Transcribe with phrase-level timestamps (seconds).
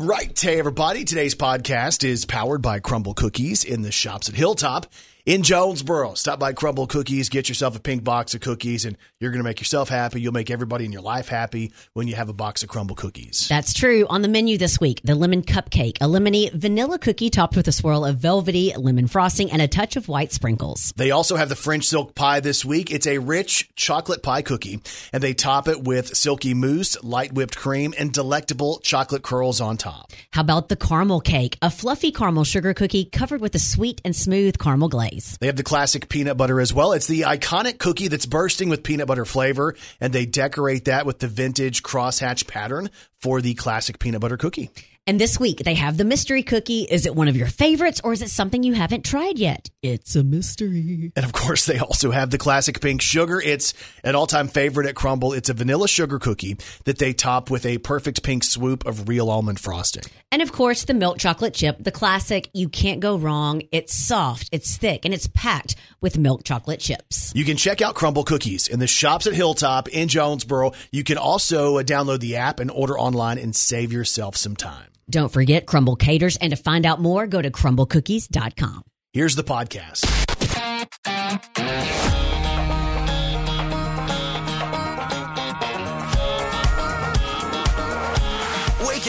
[0.00, 0.40] All right.
[0.40, 1.04] Hey, everybody.
[1.04, 4.86] Today's podcast is powered by Crumbl Cookies in the shops at Hilltop
[5.26, 6.14] in Jonesboro.
[6.14, 9.48] Stop by Crumbl Cookies, get yourself a pink box of cookies, and you're going to
[9.48, 10.20] make yourself happy.
[10.20, 13.48] You'll make everybody in your life happy when you have a box of Crumbl Cookies.
[13.48, 14.06] That's true.
[14.08, 17.72] On the menu this week, the lemon cupcake, a lemony vanilla cookie topped with a
[17.72, 20.92] swirl of velvety lemon frosting and a touch of white sprinkles.
[20.96, 22.90] They also have the French silk pie this week.
[22.90, 24.80] It's a rich chocolate pie cookie,
[25.12, 29.76] and they top it with silky mousse, light whipped cream, and delectable chocolate curls on
[29.76, 30.12] top.
[30.32, 34.14] How about the caramel cake, a fluffy caramel sugar cookie covered with a sweet and
[34.14, 35.09] smooth caramel glaze?
[35.40, 36.92] They have the classic peanut butter as well.
[36.92, 41.18] It's the iconic cookie that's bursting with peanut butter flavor, and they decorate that with
[41.18, 44.70] the vintage crosshatch pattern for the classic peanut butter cookie.
[45.10, 46.82] And this week, they have the mystery cookie.
[46.82, 49.68] Is it one of your favorites or is it something you haven't tried yet?
[49.82, 51.10] It's a mystery.
[51.16, 53.40] And of course, they also have the classic pink sugar.
[53.40, 53.74] It's
[54.04, 55.36] an all time favorite at Crumbl.
[55.36, 59.30] It's a vanilla sugar cookie that they top with a perfect pink swoop of real
[59.30, 60.04] almond frosting.
[60.30, 62.48] And of course, the milk chocolate chip, the classic.
[62.54, 63.62] You can't go wrong.
[63.72, 67.32] It's soft, it's thick, and it's packed with milk chocolate chips.
[67.34, 70.70] You can check out Crumbl Cookies in the shops at Hilltop in Jonesboro.
[70.92, 74.86] You can also uh, download the app and order online and save yourself some time.
[75.10, 76.36] Don't forget Crumbl Caters.
[76.36, 78.82] And to find out more, go to crumblcookies.com.
[79.12, 80.06] Here's the podcast.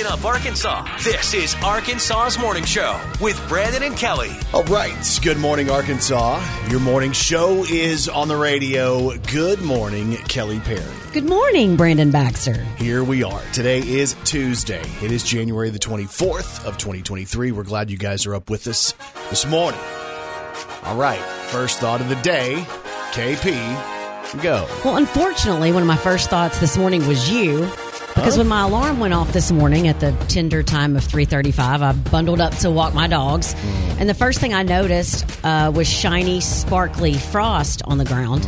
[0.01, 0.97] Waking up Arkansas.
[1.03, 4.31] This is Arkansas's Morning Show with Brandon and Kelly.
[4.51, 5.19] All right.
[5.21, 6.43] Good morning, Arkansas.
[6.69, 9.15] Your morning show is on the radio.
[9.31, 10.81] Good morning, Kelly Perry.
[11.13, 12.63] Good morning, Brandon Baxter.
[12.79, 13.43] Here we are.
[13.53, 14.81] Today is Tuesday.
[15.03, 17.51] It is January the 24th of 2023.
[17.51, 18.95] We're glad you guys are up with us
[19.29, 19.79] this morning.
[20.83, 21.21] All right.
[21.51, 22.65] First thought of the day,
[23.11, 24.67] KP, go.
[24.83, 27.69] Well, unfortunately, one of my first thoughts this morning was you.
[28.21, 31.91] Because when my alarm went off this morning at the tender time of 3:35, I
[31.93, 33.55] bundled up to walk my dogs,
[33.97, 38.47] and the first thing I noticed uh, was shiny, sparkly frost on the ground.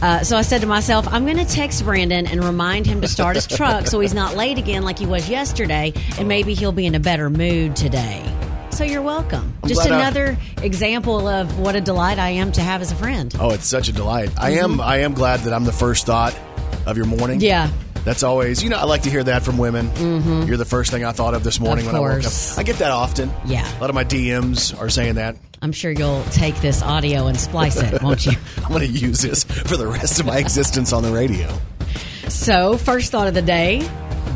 [0.00, 3.08] Uh, so I said to myself, "I'm going to text Brandon and remind him to
[3.08, 6.72] start his truck so he's not late again like he was yesterday, and maybe he'll
[6.72, 8.22] be in a better mood today."
[8.70, 9.54] So you're welcome.
[9.66, 12.94] Just glad I- another example of what a delight I am to have as a
[12.96, 13.34] friend.
[13.38, 14.30] Oh, it's such a delight.
[14.38, 16.34] I am I am glad that I'm the first thought
[16.86, 17.40] of your morning.
[17.40, 17.68] Yeah.
[18.08, 19.88] That's always, you know, I like to hear that from women.
[19.88, 20.44] Mm-hmm.
[20.44, 22.32] You're the first thing I thought of this morning Of when I woke up.
[22.56, 23.30] I get that often.
[23.44, 23.70] Yeah.
[23.70, 25.36] A lot of my DMs are saying that.
[25.60, 28.32] I'm sure you'll take this audio and splice it, won't you?
[28.64, 31.54] I'm going to use this for the rest of my existence on the radio.
[32.30, 33.86] So, first thought of the day,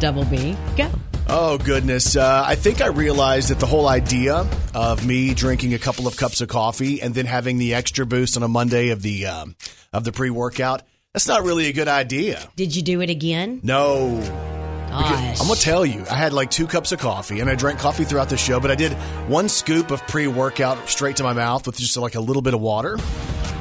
[0.00, 0.90] double B, go.
[1.28, 2.14] Oh, goodness.
[2.14, 6.18] Uh, I think I realized that the whole idea of me drinking a couple of
[6.18, 9.56] cups of coffee and then having the extra boost on a Monday of the, um,
[9.94, 10.82] of the pre workout,
[11.12, 12.48] that's not really a good idea.
[12.56, 13.60] Did you do it again?
[13.62, 14.18] No.
[14.88, 15.40] Gosh.
[15.40, 18.04] I'm gonna tell you, I had like two cups of coffee, and I drank coffee
[18.04, 18.60] throughout the show.
[18.60, 18.92] But I did
[19.28, 22.60] one scoop of pre-workout straight to my mouth with just like a little bit of
[22.60, 22.98] water,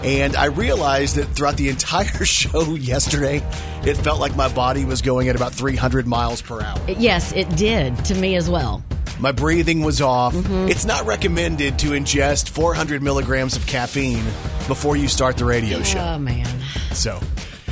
[0.04, 3.38] and I realized that throughout the entire show yesterday,
[3.86, 6.80] it felt like my body was going at about 300 miles per hour.
[6.88, 8.84] Yes, it did to me as well.
[9.22, 10.34] My breathing was off.
[10.34, 10.70] Mm-hmm.
[10.70, 14.24] It's not recommended to ingest 400 milligrams of caffeine
[14.68, 16.00] before you start the radio show.
[16.00, 16.48] Oh, man.
[16.92, 17.20] So,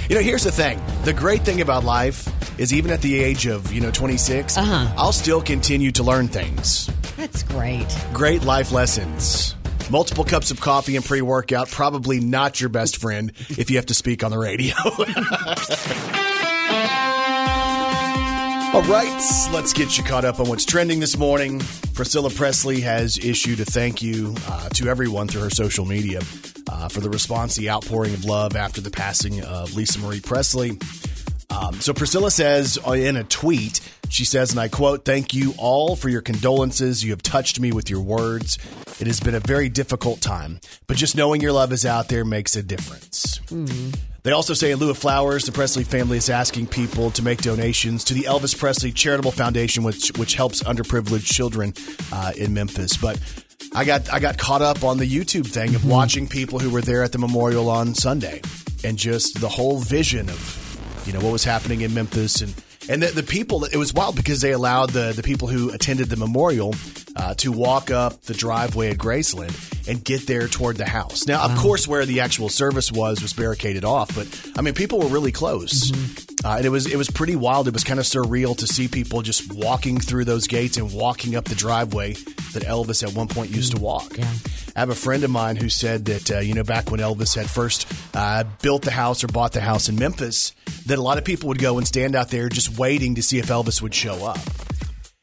[0.07, 0.79] you know, here's the thing.
[1.05, 2.27] The great thing about life
[2.59, 4.93] is even at the age of, you know, 26, Uh-huh.
[4.95, 6.87] I'll still continue to learn things.
[7.17, 7.87] That's great.
[8.13, 9.55] Great life lessons.
[9.89, 13.87] Multiple cups of coffee and pre workout, probably not your best friend if you have
[13.87, 14.75] to speak on the radio.
[18.72, 21.59] All right, let's get you caught up on what's trending this morning.
[21.96, 26.19] Priscilla Presley has issued a thank you uh, to everyone through her social media
[26.72, 30.78] uh, for the response, the outpouring of love after the passing of Lisa Marie Presley.
[31.50, 35.56] Um, so Priscilla says uh, in a tweet, she says, and I quote, Thank you
[35.58, 37.03] all for your condolences.
[37.03, 38.59] You have touched me with your words.
[39.00, 42.24] It has been a very difficult time, but just knowing your love is out there
[42.24, 43.40] makes a difference.
[44.24, 47.41] They also say in lieu of flowers, the Presley family is asking people to make
[47.41, 51.74] donations to the Elvis Presley Charitable Foundation, which which helps underprivileged children
[52.11, 52.97] uh, in Memphis.
[52.97, 53.20] But
[53.73, 56.82] I got I got caught up on the YouTube thing of watching people who were
[56.82, 58.41] there at the memorial on Sunday,
[58.84, 62.53] and just the whole vision of you know what was happening in Memphis and.
[62.88, 66.09] And the, the people, it was wild because they allowed the, the people who attended
[66.09, 66.73] the memorial
[67.19, 69.53] uh, to walk up the driveway at Graceland
[69.89, 71.27] and get there toward the house.
[71.27, 74.27] Now, of course, where the actual service was was barricaded off, but
[74.57, 75.91] I mean, people were really close,
[76.45, 77.67] uh, and it was it was pretty wild.
[77.67, 81.35] It was kind of surreal to see people just walking through those gates and walking
[81.35, 82.13] up the driveway
[82.53, 84.17] that Elvis at one point used to walk.
[84.17, 84.31] Yeah.
[84.75, 87.35] I have a friend of mine who said that uh, you know back when Elvis
[87.35, 90.53] had first uh, built the house or bought the house in Memphis,
[90.85, 93.39] that a lot of people would go and stand out there just waiting to see
[93.39, 94.39] if Elvis would show up.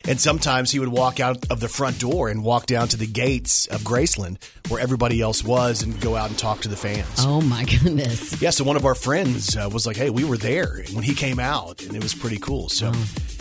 [0.08, 3.06] And sometimes he would walk out of the front door and walk down to the
[3.06, 4.38] gates of Graceland
[4.68, 7.06] where everybody else was and go out and talk to the fans.
[7.18, 8.40] Oh my goodness.
[8.40, 11.14] Yeah, so one of our friends uh, was like, "Hey, we were there when he
[11.14, 12.92] came out, and it was pretty cool." So,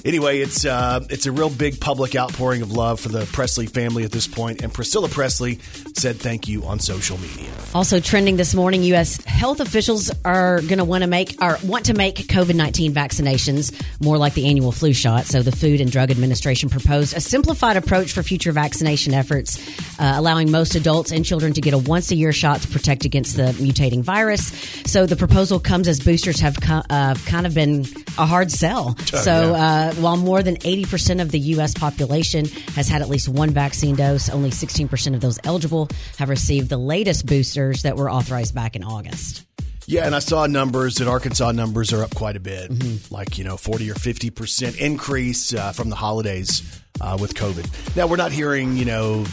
[0.05, 4.03] anyway, it's uh, it's a real big public outpouring of love for the Presley family
[4.03, 5.59] at this point, and Priscilla Presley
[5.95, 7.49] said thank you on social media.
[7.73, 9.23] Also trending this morning, U.S.
[9.25, 13.73] health officials are going to want to make or want to make COVID nineteen vaccinations
[14.01, 15.25] more like the annual flu shot.
[15.25, 19.59] So the Food and Drug Administration proposed a simplified approach for future vaccination efforts,
[19.99, 23.05] uh, allowing most adults and children to get a once a year shot to protect
[23.05, 24.51] against the mutating virus.
[24.85, 27.83] So the proposal comes as boosters have co- uh, kind of been
[28.17, 28.97] a hard sell.
[29.06, 31.73] so uh, while more than 80% of the U.S.
[31.73, 32.45] population
[32.75, 36.77] has had at least one vaccine dose, only 16% of those eligible have received the
[36.77, 39.45] latest boosters that were authorized back in August.
[39.88, 42.71] Yeah, and I saw numbers that Arkansas numbers are up quite a bit,
[43.12, 47.95] like you know, forty or fifty percent increase uh, from the holidays uh, with COVID.
[47.95, 49.25] Now we're not hearing, you know,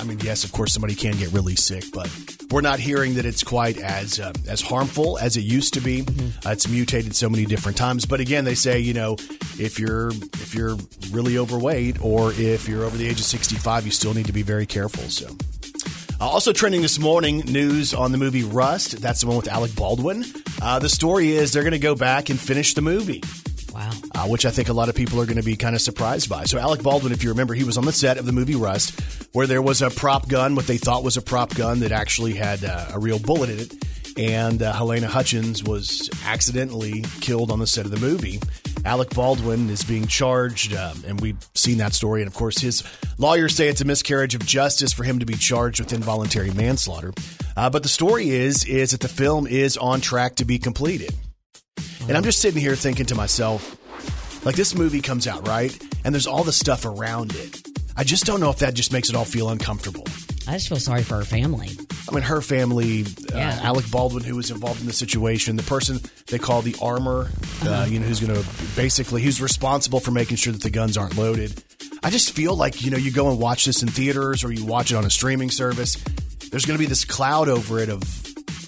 [0.00, 2.08] I mean, yes, of course, somebody can get really sick, but
[2.50, 6.02] we're not hearing that it's quite as uh, as harmful as it used to be.
[6.46, 8.06] Uh, it's mutated so many different times.
[8.06, 9.16] But again, they say, you know,
[9.58, 10.76] if you're if you're
[11.10, 14.32] really overweight or if you're over the age of sixty five, you still need to
[14.32, 15.04] be very careful.
[15.04, 15.36] So.
[16.20, 19.00] Uh, also trending this morning, news on the movie Rust.
[19.00, 20.24] That's the one with Alec Baldwin.
[20.60, 23.22] Uh, the story is they're going to go back and finish the movie,
[23.78, 23.90] Wow.
[24.16, 26.28] uh, which I think a lot of people are going to be kind of surprised
[26.28, 26.44] by.
[26.44, 29.00] So Alec Baldwin, if you remember, he was on the set of the movie Rust,
[29.32, 32.34] where there was a prop gun, what they thought was a prop gun that actually
[32.34, 33.74] had uh, a real bullet in it.
[34.18, 38.40] And uh, Halyna Hutchins was accidentally killed on the set of the movie.
[38.84, 42.20] Alec Baldwin is being charged, um, and we've seen that story.
[42.20, 42.82] And of course, his
[43.16, 47.12] lawyers say it's a miscarriage of justice for him to be charged with involuntary manslaughter.
[47.56, 51.14] Uh, but the story is is that the film is on track to be completed.
[52.08, 53.76] And I'm just sitting here thinking to myself,
[54.44, 55.76] like this movie comes out, right?
[56.04, 57.66] And there's all the stuff around it.
[57.96, 60.04] I just don't know if that just makes it all feel uncomfortable.
[60.46, 61.68] I just feel sorry for her family.
[62.08, 63.58] I mean, her family, Yeah.
[63.60, 67.30] uh, Alec Baldwin, who was involved in the situation, the person they call the armor,
[67.64, 70.96] uh, you know, who's going to basically, who's responsible for making sure that the guns
[70.96, 71.62] aren't loaded.
[72.02, 74.64] I just feel like, you know, you go and watch this in theaters or you
[74.64, 75.96] watch it on a streaming service,
[76.50, 78.02] there's going to be this cloud over it of,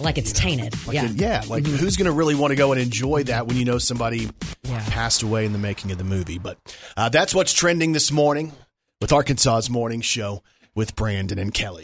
[0.01, 0.75] Like it's tainted.
[0.87, 1.09] like, yeah.
[1.13, 3.77] yeah, like who's going to really want to go and enjoy that when you know
[3.77, 4.29] somebody
[4.63, 4.83] Yeah.
[4.89, 6.39] passed away in the making of the movie?
[6.39, 6.57] But
[6.97, 8.51] uh, that's what's trending this morning
[8.99, 10.41] with Arkansas's morning show
[10.75, 11.83] with Brandon and Kelly.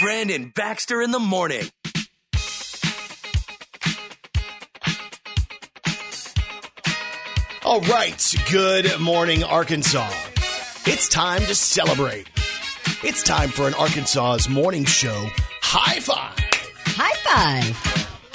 [0.00, 1.62] Brandon Baxter in the morning.
[7.64, 8.34] All right.
[8.50, 10.10] Good morning, Arkansas.
[10.86, 12.28] It's time to celebrate.
[13.02, 15.28] It's time for an Arkansas's morning show
[15.62, 16.36] high five.
[17.34, 17.76] Five.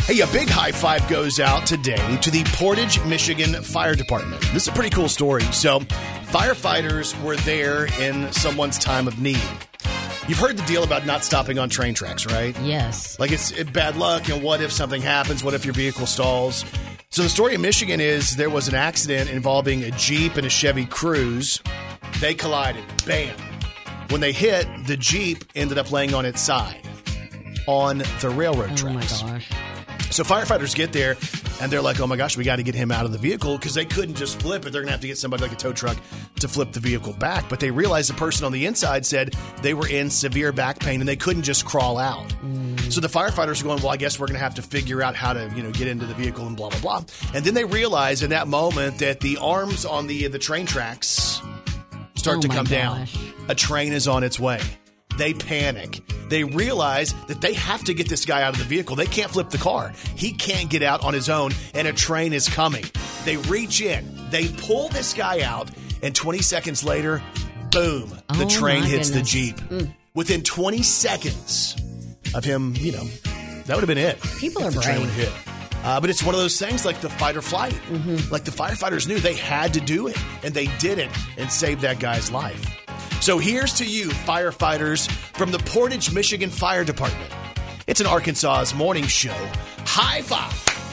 [0.02, 4.42] Hey, a big high five goes out today to the Portage, Michigan Fire Department.
[4.52, 5.44] This is a pretty cool story.
[5.54, 9.40] So, firefighters were there in someone's time of need.
[10.28, 12.54] You've heard the deal about not stopping on train tracks, right?
[12.60, 13.18] Yes.
[13.22, 15.46] Like it's it, bad luck, and what if something happens?
[15.46, 16.66] What if your vehicle stalls?
[17.10, 20.50] So the story in Michigan is there was an accident involving a Jeep and a
[20.50, 21.62] Chevy Cruze.
[22.20, 22.84] They collided.
[23.06, 23.34] Bam.
[24.10, 26.86] When they hit, the Jeep ended up laying on its side
[27.70, 29.22] on the railroad Oh my tracks.
[29.22, 29.50] gosh.
[30.12, 31.18] So firefighters get there
[31.62, 33.58] and they're like, "Oh my gosh, we got to get him out of the vehicle
[33.58, 34.72] because they couldn't just flip it.
[34.72, 35.98] They're going to have to get somebody like a tow truck
[36.40, 39.76] to flip the vehicle back." But they realized the person on the inside said they
[39.76, 42.28] were in severe back pain and they couldn't just crawl out.
[42.44, 42.92] Mm.
[42.92, 45.16] So the firefighters are going, "Well, I guess we're going to have to figure out
[45.16, 47.04] how to, you know, get into the vehicle and blah blah blah."
[47.36, 51.40] And then they realize in that moment that the arms on the the train tracks
[52.16, 53.06] start Oh to come down.
[53.48, 54.60] A train is on its way.
[55.18, 56.02] They panic.
[56.30, 58.96] They realize that they have to get this guy out of the vehicle.
[58.96, 59.92] They can't flip the car.
[60.16, 62.86] He can't get out on his own, and a train is coming.
[63.26, 65.70] They reach in, they pull this guy out,
[66.02, 67.22] and 20 seconds later,
[67.72, 69.34] boom, the Oh, train hits goodness.
[69.34, 69.56] Mm.
[69.74, 69.94] the Jeep.
[70.16, 71.76] Within 20 seconds
[72.34, 73.04] of him, you know,
[73.66, 74.20] that would have been it.
[74.40, 75.18] People are the train brave.
[75.18, 75.34] would hit.
[75.84, 77.74] Uh, but it's one of those things like the fight or flight.
[77.90, 78.32] Mm-hmm.
[78.32, 81.82] Like the firefighters knew they had to do it, and they did it and saved
[81.82, 82.76] that guy's life.
[83.30, 87.32] So here's to you, firefighters from the Portage, Michigan Fire Department.
[87.86, 89.36] It's an Arkansas's morning show.
[89.86, 90.52] High five.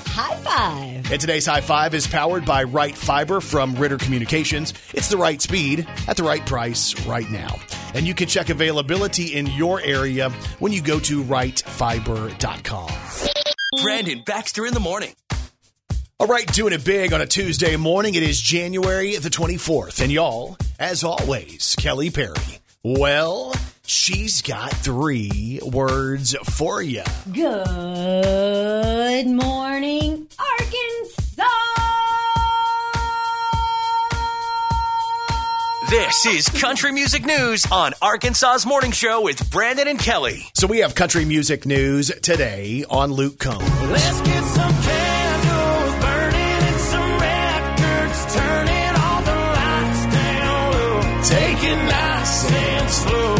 [0.09, 1.11] High five.
[1.11, 4.75] And today's high five is powered by Right Fiber from Ritter Communications.
[4.93, 7.59] It's the right speed at the right price right now.
[7.95, 10.28] And you can check availability in your area
[10.59, 12.90] when you go to rightfiber.com.
[13.83, 15.14] Brandon Baxter in the morning.
[16.18, 18.14] All right, doing it big on a Tuesday morning.
[18.14, 20.00] It is January the 24th.
[20.00, 22.35] And y'all, as always, Kelly Perry.
[22.82, 23.52] Well,
[23.85, 27.02] she's got three words for you.
[27.30, 27.66] Good
[29.26, 31.42] morning, Arkansas.
[35.90, 40.44] This is Country Music News on Arkansas's Morning Show with Brandon and Kelly.
[40.54, 43.68] So we have country music news today on Luke Combs.
[43.82, 45.06] Let's get some candles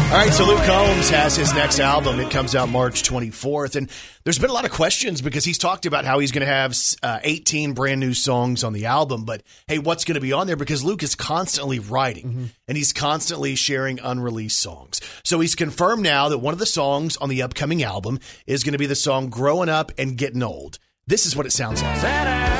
[0.07, 2.19] All right, so Luke Combs has his next album.
[2.19, 3.75] It comes out March 24th.
[3.75, 3.89] And
[4.23, 6.75] there's been a lot of questions because he's talked about how he's going to have
[7.03, 9.25] uh, 18 brand new songs on the album.
[9.25, 10.55] But hey, what's going to be on there?
[10.55, 15.01] Because Luke is constantly writing and he's constantly sharing unreleased songs.
[15.23, 18.73] So he's confirmed now that one of the songs on the upcoming album is going
[18.73, 20.79] to be the song Growing Up and Getting Old.
[21.05, 22.56] This is what it sounds like.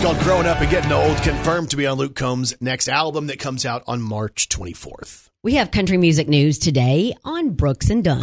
[0.00, 3.26] It's called Growing Up and Getting Old, confirmed to be on Luke Combs' next album
[3.26, 5.28] that comes out on March 24th.
[5.42, 8.22] We have country music news today on Brooks and Dunn.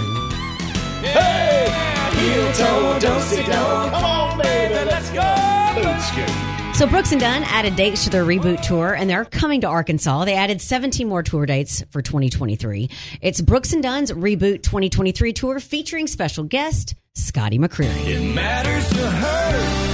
[1.04, 1.70] Hey!
[2.16, 3.92] Heel toe, don't sit down.
[3.92, 6.74] Come on, baby, let's go.
[6.74, 10.26] So Brooks and Dunn added dates to their reboot tour, and they're coming to Arkansas.
[10.26, 12.90] They added 17 more tour dates for 2023.
[13.22, 18.08] It's Brooks and Dunn's reboot 2023 tour featuring special guest Scotty McCreery.
[18.08, 19.87] It matters to her.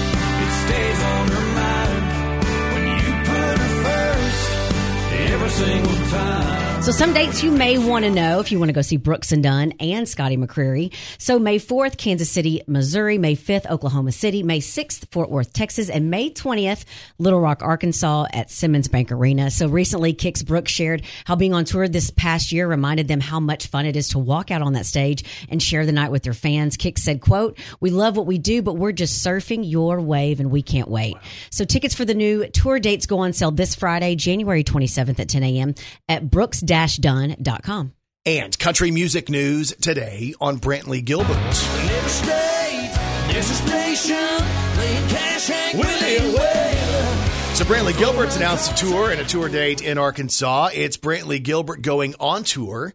[5.54, 6.73] Single time.
[6.84, 9.32] So some dates you may want to know if you want to go see Brooks
[9.32, 10.94] and Dunn and Scotty McCreery.
[11.18, 13.18] So May 4th, Kansas City, Missouri.
[13.18, 14.44] May 5th, Oklahoma City.
[14.44, 15.90] May 6th, Fort Worth, Texas.
[15.90, 16.84] And May 20th,
[17.20, 19.50] Little Rock, Arkansas at Simmons Bank Arena.
[19.50, 23.40] So recently, Kix Brooks shared how being on tour this past year reminded them how
[23.40, 26.24] much fun it is to walk out on that stage and share the night with
[26.24, 26.76] their fans.
[26.76, 30.52] Kix said, quote, we love what we do, but we're just surfing your wave and
[30.52, 31.16] we can't wait.
[31.50, 35.30] So tickets for the new tour dates go on sale this Friday, January 27th at
[35.30, 35.76] 10 a.m.
[36.10, 36.30] at
[36.74, 37.94] brooks-dunn.com.
[38.26, 41.36] And country music news today on Brantley Gilbert.
[41.36, 42.92] Never stayed.
[43.28, 44.38] There's a station
[44.76, 49.98] playing cash hang Willie So Brantley Gilbert's announced a tour and a tour date in
[49.98, 50.70] Arkansas.
[50.74, 52.94] It's Brantley Gilbert going on tour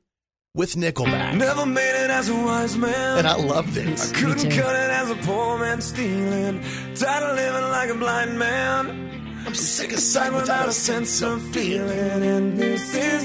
[0.54, 1.37] with Nickelback.
[1.37, 3.18] Never made it as a wise man.
[3.18, 4.11] And I love this.
[4.11, 6.62] I Couldn't cut it as a poor man stealing.
[6.94, 9.17] Tired of living like a blind man.
[9.48, 12.22] I'm sick of Sight without a sense of feeling.
[12.22, 13.24] And this is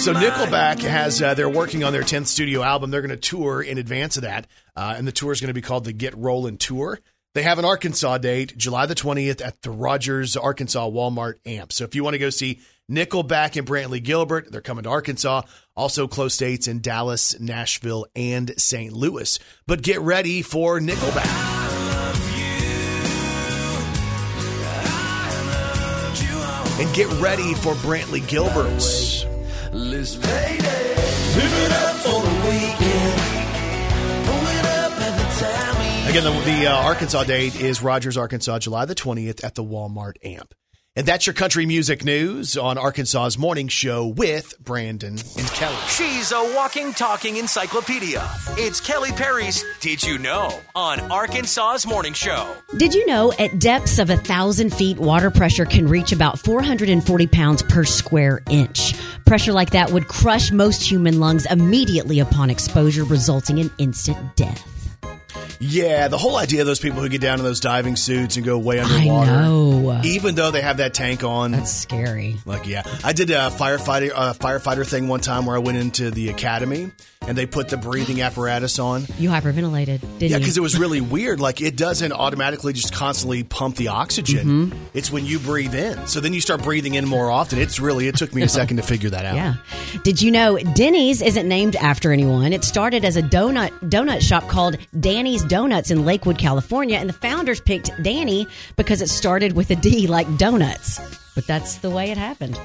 [0.00, 2.92] So Nickelback has uh, they're working on their 10th studio album.
[2.92, 4.46] They're going to tour in advance of that,
[4.76, 7.00] uh, and the tour is going to be called the Get Rollin' Tour.
[7.34, 11.72] They have an Arkansas date, July the 20th at the Rogers Arkansas Walmart Amp.
[11.72, 15.42] So if you want to go see Nickelback and Brantley Gilbert, they're coming to Arkansas.
[15.74, 18.92] Also close dates in Dallas, Nashville, and St.
[18.92, 19.40] Louis.
[19.66, 21.63] But get ready for Nickelback.
[26.80, 29.24] And get ready for Brantley Gilbert's.
[29.72, 30.94] Let's payday.
[31.36, 33.20] Live it up for the weekend.
[34.26, 38.84] Pull it up every time Again, the, the uh, Arkansas date is Rogers, Arkansas, July
[38.84, 40.54] the 20th at the Walmart Amp.
[40.96, 45.74] And that's your country music news on Arkansas's morning show with Brandon and Kelly.
[45.88, 48.24] She's a walking, talking encyclopedia.
[48.50, 52.48] It's Kelly Perry's Did You Know on Arkansas's Morning Show.
[52.76, 57.26] Did you know at depths of a thousand feet, water pressure can reach about 440
[57.26, 58.94] pounds per square inch?
[59.26, 64.73] Pressure like that would crush most human lungs immediately upon exposure, resulting in instant death.
[65.66, 68.44] Yeah, the whole idea of those people who get down in those diving suits and
[68.44, 69.30] go way underwater.
[69.30, 70.00] I know.
[70.04, 71.52] even though they have that tank on.
[71.52, 72.36] That's scary.
[72.44, 76.10] Like, yeah, I did a firefighter uh, firefighter thing one time where I went into
[76.10, 76.90] the academy
[77.26, 79.02] and they put the breathing apparatus on.
[79.18, 81.40] You hyperventilated, didn't Yeah, because it was really weird.
[81.40, 84.46] Like it doesn't automatically just constantly pump the oxygen.
[84.46, 84.78] Mm-hmm.
[84.94, 86.06] It's when you breathe in.
[86.06, 87.58] So then you start breathing in more often.
[87.58, 88.08] It's really.
[88.08, 89.36] It took me a second to figure that out.
[89.36, 89.54] Yeah.
[90.02, 92.52] Did you know Denny's isn't named after anyone?
[92.52, 97.14] It started as a donut donut shop called Danny's Donuts in Lakewood, California, and the
[97.14, 101.00] founders picked Danny because it started with a D like donuts.
[101.34, 102.58] But that's the way it happened.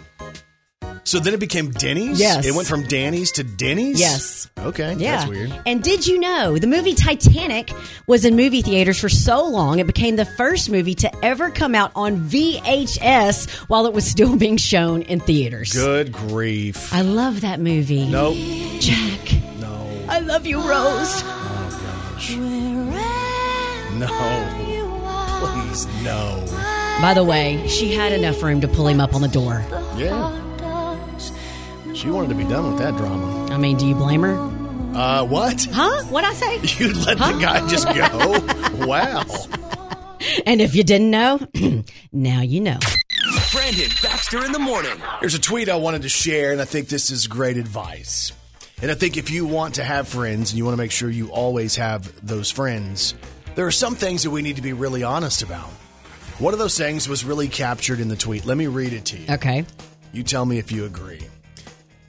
[1.03, 2.19] So then it became Denny's.
[2.19, 2.45] Yes.
[2.45, 3.99] It went from Danny's to Denny's.
[3.99, 4.49] Yes.
[4.59, 4.93] Okay.
[4.97, 5.17] Yeah.
[5.17, 5.53] That's weird.
[5.65, 7.71] And did you know the movie Titanic
[8.07, 11.73] was in movie theaters for so long it became the first movie to ever come
[11.75, 15.73] out on VHS while it was still being shown in theaters.
[15.73, 16.93] Good grief.
[16.93, 18.05] I love that movie.
[18.07, 18.35] Nope.
[18.79, 19.31] Jack.
[19.59, 20.05] No.
[20.07, 21.21] I love you, Rose.
[21.23, 22.35] Oh, gosh.
[23.95, 24.07] No.
[25.39, 26.45] Please no.
[27.01, 29.63] By the way, she had enough room to pull him up on the door.
[29.95, 30.35] Yeah.
[31.99, 33.53] She wanted to be done with that drama.
[33.53, 34.35] I mean, do you blame her?
[34.97, 35.67] Uh, what?
[35.69, 36.01] Huh?
[36.05, 36.59] What'd I say?
[36.85, 38.85] You let the guy just go?
[38.87, 39.25] wow.
[40.45, 41.45] And if you didn't know,
[42.13, 42.79] now you know.
[43.51, 44.93] Brandon Baxter in the morning.
[45.19, 48.31] There's a tweet I wanted to share, and I think this is great advice.
[48.81, 51.09] And I think if you want to have friends and you want to make sure
[51.09, 53.13] you always have those friends,
[53.55, 55.67] there are some things that we need to be really honest about.
[56.37, 58.45] One of those things was really captured in the tweet.
[58.45, 59.33] Let me read it to you.
[59.33, 59.65] Okay.
[60.13, 61.27] You tell me if you agree.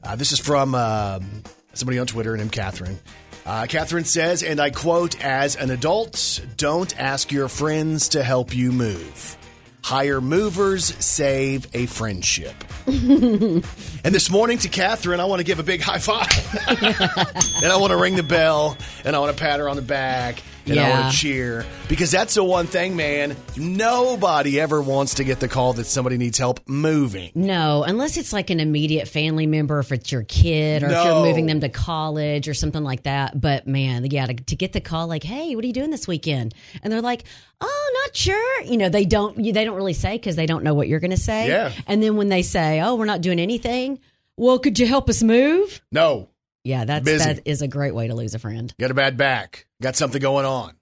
[0.02, 1.42] Uh, this is from um
[1.74, 2.98] somebody on Twitter named Catherine.
[3.46, 8.54] Uh, Catherine says, and I quote, as an adult, don't ask your friends to help
[8.54, 9.36] you move.
[9.82, 12.54] Hire movers, save a friendship.
[12.86, 13.62] and
[14.04, 16.28] this morning to Catherine, I want to give a big high five.
[17.62, 19.82] and I want to ring the bell and I want to pat her on the
[19.82, 23.36] back and I want to cheer because that's the one thing, man.
[23.56, 27.30] Nobody ever wants to get the call that somebody needs help moving.
[27.34, 31.24] No, unless it's like an immediate family member, if it's your kid or if you're
[31.24, 33.40] moving them to college or something like that.
[33.40, 36.06] But man, yeah, to, to get the call like, "Hey, what are you doing this
[36.08, 37.24] weekend?" and they're like,
[37.60, 40.64] "Oh, not sure." You know, they don't you- they don't really say because they don't
[40.64, 41.48] know what you're going to say.
[41.48, 41.72] Yeah.
[41.86, 43.98] And then when they say, "Oh, we're not doing anything,"
[44.36, 45.80] well, could you help us move?
[45.92, 46.28] No,
[46.64, 47.24] Yeah, that's Busy.
[47.24, 48.72] that is a great way to lose a friend.
[48.78, 50.74] got a bad back, got something going on.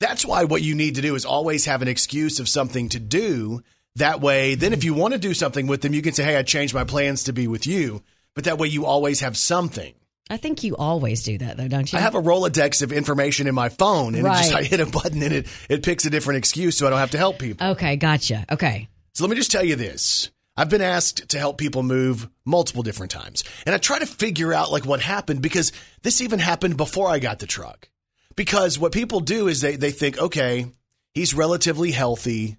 [0.00, 3.00] That's why what you need to do is always have an excuse of something to
[3.00, 3.62] do.
[3.96, 6.36] That way, then if you want to do something with them, you can say, Hey,
[6.36, 8.02] I changed my plans to be with you.
[8.34, 9.94] But that way you always have something.
[10.28, 11.98] I think you always do that though, don't you?
[11.98, 14.86] I have a Rolodex of information in my phone and it just, I hit a
[14.86, 17.66] button and it, it picks a different excuse so I don't have to help people.
[17.68, 18.44] okay, gotcha.
[18.50, 18.88] Okay.
[19.14, 20.30] So let me just tell you this.
[20.56, 23.44] I've been asked to help people move multiple different times.
[23.66, 25.72] And I try to figure out like what happened because
[26.02, 27.90] this even happened before I got the truck.
[28.36, 30.66] Because what people do is they, they think, okay,
[31.14, 32.56] he's relatively healthy.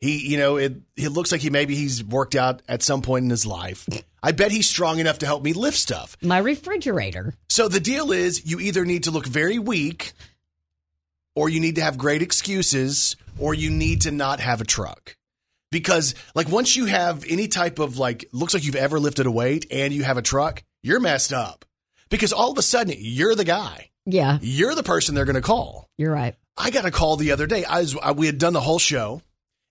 [0.00, 3.24] He, you know, it, it looks like he maybe he's worked out at some point
[3.24, 3.86] in his life.
[4.22, 6.16] I bet he's strong enough to help me lift stuff.
[6.20, 7.34] My refrigerator.
[7.48, 10.12] So the deal is you either need to look very weak
[11.34, 15.16] or you need to have great excuses or you need to not have a truck.
[15.70, 19.30] Because like once you have any type of like looks like you've ever lifted a
[19.30, 21.64] weight and you have a truck, you're messed up.
[22.08, 23.90] Because all of a sudden you're the guy.
[24.06, 25.88] Yeah, You're the person they're going to call.
[25.98, 26.34] you're right.
[26.56, 27.64] I got a call the other day.
[27.64, 29.22] I was I, we had done the whole show,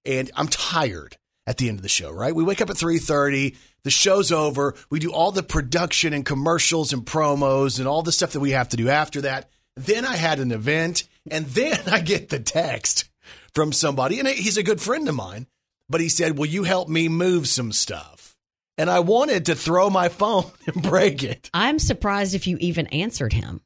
[0.05, 2.11] and I'm tired at the end of the show.
[2.11, 2.33] Right?
[2.33, 3.57] We wake up at three thirty.
[3.83, 4.75] The show's over.
[4.89, 8.51] We do all the production and commercials and promos and all the stuff that we
[8.51, 9.49] have to do after that.
[9.75, 13.09] Then I had an event, and then I get the text
[13.53, 15.47] from somebody, and he's a good friend of mine.
[15.89, 18.35] But he said, "Will you help me move some stuff?"
[18.77, 21.49] And I wanted to throw my phone and break it.
[21.53, 23.61] I'm surprised if you even answered him.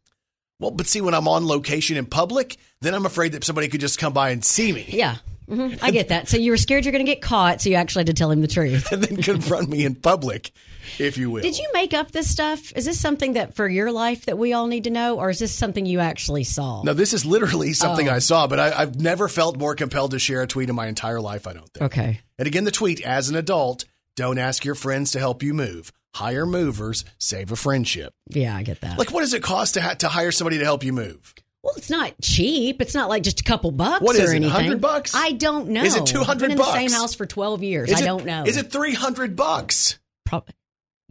[0.59, 3.81] Well, but see, when I'm on location in public, then I'm afraid that somebody could
[3.81, 4.85] just come by and see me.
[4.87, 6.29] Yeah, hmm I get that.
[6.29, 8.31] So you were scared you're going to get caught, so you actually had to tell
[8.31, 8.91] him the truth.
[8.91, 10.51] and then confront me in public,
[10.99, 11.41] if you will.
[11.41, 12.71] Did you make up this stuff?
[12.75, 15.39] Is this something that for your life that we all need to know, or is
[15.39, 16.83] this something you actually saw?
[16.83, 18.13] No, this is literally something Oh.
[18.13, 20.87] I saw, but I, I've never felt more compelled to share a tweet in my
[20.87, 21.83] entire life, I don't think.
[21.85, 22.19] Okay.
[22.37, 25.91] And again, the tweet as an adult, don't ask your friends to help you move.
[26.15, 28.13] Hire movers, save a friendship.
[28.29, 28.99] Yeah, I get that.
[28.99, 31.33] Like, what does it cost to, ha- to hire somebody to help you move?
[31.63, 32.81] well, it's not cheap.
[32.81, 34.51] It's not like just a couple bucks What or it, anything.
[34.53, 35.15] 100 bucks?
[35.15, 35.81] I don't know.
[35.81, 37.89] Is it 200 I've been in the same house for 12 years.
[37.89, 38.43] Is I it- don't know.
[38.45, 39.97] Is it 300 bucks?
[40.25, 40.49] Prob-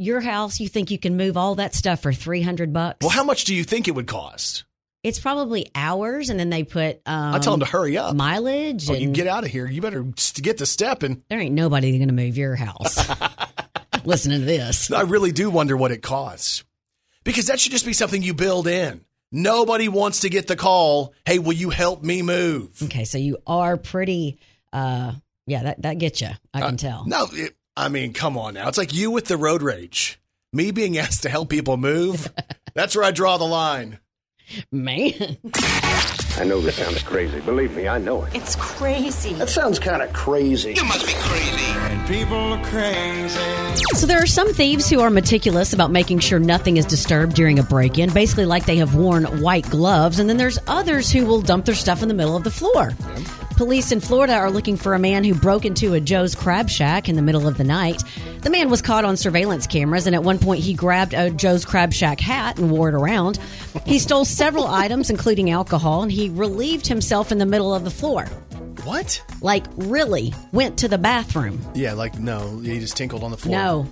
[0.03, 0.61] your house?
[0.61, 2.99] You think you can move all that stuff for 300 bucks?
[3.01, 4.65] Well, how much do you think it would cost?
[5.03, 8.15] It's probably hours, and then they put um, I tell them to hurry up.
[8.15, 8.89] mileage.
[8.89, 9.67] Oh, and you get out of here.
[9.67, 10.05] You better
[10.41, 11.25] get to stepping.
[11.29, 12.99] there ain't nobody going to move your house.
[14.05, 14.91] Listening to this.
[14.93, 16.65] I really do wonder what it costs.
[17.25, 19.05] Because that should just be something you build in.
[19.31, 22.81] Nobody wants to get the call, hey, will you help me move?
[22.83, 24.39] Okay, so you are pretty.
[24.73, 25.13] uh
[25.47, 26.29] Yeah, that that gets you.
[26.53, 27.05] I can tell.
[27.07, 28.69] No, it, I mean, come on now.
[28.69, 30.21] It's like you with the road rage.
[30.53, 32.31] Me being asked to help people move,
[32.75, 33.99] that's where I draw the line.
[34.71, 35.39] Man,
[36.37, 37.41] I know this sounds crazy.
[37.41, 38.35] Believe me, I know it.
[38.35, 39.33] It's crazy.
[39.35, 40.75] That sounds kind of crazy.
[40.75, 41.73] You must be crazy.
[41.73, 43.77] And people are crazy.
[43.95, 47.59] so there are some thieves who are meticulous about making sure nothing is disturbed during
[47.59, 51.41] a break-in, basically like they have worn white gloves, and then there's others who will
[51.41, 52.93] dump their stuff in the middle of the floor.
[53.63, 57.09] Police in Florida are looking for a man who broke into a Joe's Crab Shack
[57.09, 58.03] in the middle of the night.
[58.41, 61.65] The man was caught on surveillance cameras, and at one point he grabbed a Joe's
[61.65, 63.39] Crab Shack hat and wore it around.
[63.87, 67.91] He stole several items, including alcohol, and he relieved himself in the middle of the
[67.91, 68.25] floor.
[68.83, 69.23] What?
[69.43, 71.65] Like, really went to the bathroom.
[71.73, 73.57] Yeah, like, no, he just tinkled on the floor.
[73.57, 73.87] No.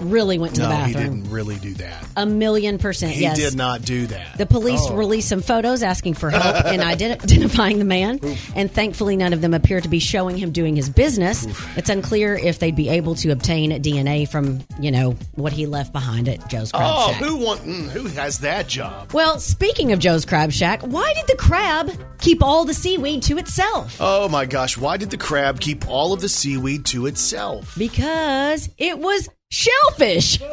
[0.00, 1.02] Really went to no, the bathroom.
[1.02, 2.06] he didn't really do that.
[2.16, 3.36] A million percent, Yes.
[3.36, 3.50] He yes.
[3.50, 4.38] did not do that.
[4.38, 4.94] The police Oh.
[4.94, 8.20] released some photos asking for help in ident- identifying the man,
[8.54, 11.46] and thankfully, none of them appear to be showing him doing his business.
[11.76, 15.92] It's unclear if they'd be able to obtain DNA from, you know, what he left
[15.92, 17.22] behind at Joe's Crab Oh, Shack.
[17.22, 17.60] who want?
[17.62, 19.12] Mm, who has that job?
[19.12, 23.38] Well, speaking of Joe's Crab Shack, why did the crab keep all the seaweed to
[23.38, 23.96] itself?
[24.00, 24.76] Oh my gosh!
[24.76, 27.74] Why did the crab keep all of the seaweed to itself?
[27.76, 29.17] Because it was
[29.50, 30.40] shellfish.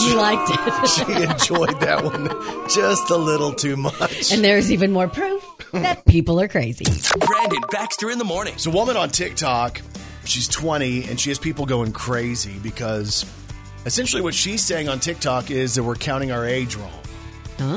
[0.00, 0.88] you liked it.
[0.88, 2.28] she enjoyed that one
[2.68, 4.32] just a little too much.
[4.32, 6.84] and there's even more proof that people are crazy.
[7.26, 8.56] Brandon Baxter in the morning.
[8.58, 9.80] So, a woman on TikTok,
[10.24, 13.24] she's 20, and she has people going crazy because
[13.86, 16.92] essentially what she's saying on TikTok is that we're counting our age wrong.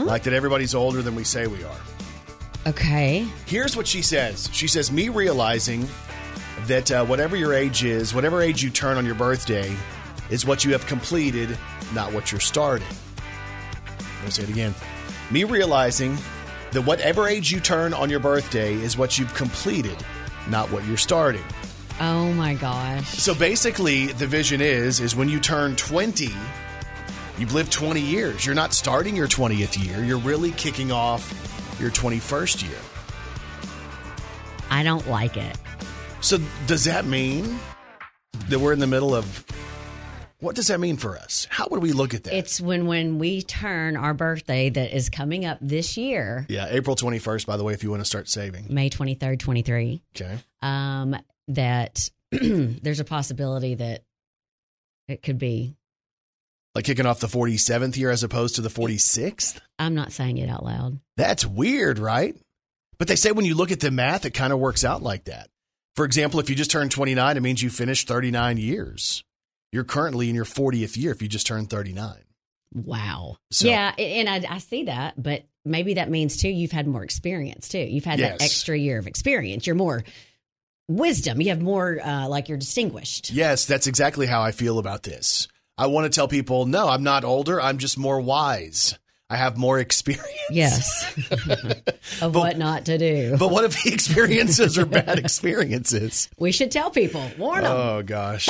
[0.06, 1.82] Like that everybody's older than we say we are.
[2.66, 3.28] Okay.
[3.46, 5.86] Here's what she says She says, Me realizing
[6.68, 9.76] that uh, whatever your age is, whatever age you turn on your birthday,
[10.30, 11.58] is what you have completed,
[11.94, 12.88] not what you're starting.
[13.98, 14.74] Let me say it again.
[15.32, 16.18] Me realizing
[16.72, 19.98] that whatever age you turn on your birthday is what you've completed,
[20.50, 21.44] not what you're starting.
[22.00, 23.08] Oh my gosh.
[23.08, 26.30] So basically, the vision is is when you turn 20,
[27.38, 28.46] you've lived 20 years.
[28.46, 30.04] You're not starting your 20th year.
[30.04, 32.80] You're really kicking off your 21st year.
[34.70, 35.58] I don't like it.
[36.24, 37.60] So does that mean
[38.48, 39.46] that we're in the middle of
[40.40, 41.48] what does that mean for us?
[41.50, 42.34] How would we look at that?
[42.34, 46.96] It's when when we turn our birthday that is coming up this year, yeah, April
[46.96, 48.68] 21st by the way if you want to start saving.
[48.70, 50.38] May 23rd, 23, Okay.
[50.62, 51.16] um
[51.50, 54.04] that there's a possibility that
[55.10, 55.76] it could be
[56.74, 59.60] Like kicking off the 47th year as opposed to the 46th?
[59.78, 61.00] I'm not saying it out loud.
[61.18, 62.34] That's weird, right?
[62.98, 65.26] But they say when you look at the math, it kind of works out like
[65.26, 65.50] that.
[65.96, 69.24] For example, if you just turned 29, it means you finished 39 years.
[69.72, 72.16] You're currently in your 40th year if you just turned 39.
[72.74, 73.38] Wow.
[73.52, 77.04] So- yeah, and I, I see that, but maybe that means too you've had more
[77.04, 77.80] experience too.
[77.80, 78.40] You've had Yes.
[78.40, 79.68] that extra year of experience.
[79.68, 80.04] You're more
[80.88, 81.40] wisdom.
[81.42, 83.30] You have more uh, like you're distinguished.
[83.32, 85.48] Yes, that's exactly how I feel about this.
[85.78, 87.60] I want to tell people, no, I'm not older.
[87.62, 88.98] I'm just more wise.
[89.30, 90.28] I have more experience.
[90.52, 91.16] Yes.
[92.22, 93.36] of what not to do.
[93.38, 96.30] But what if the experiences are bad experiences?
[96.38, 97.26] We should tell people.
[97.38, 97.72] Warn them.
[97.76, 98.48] Oh, gosh.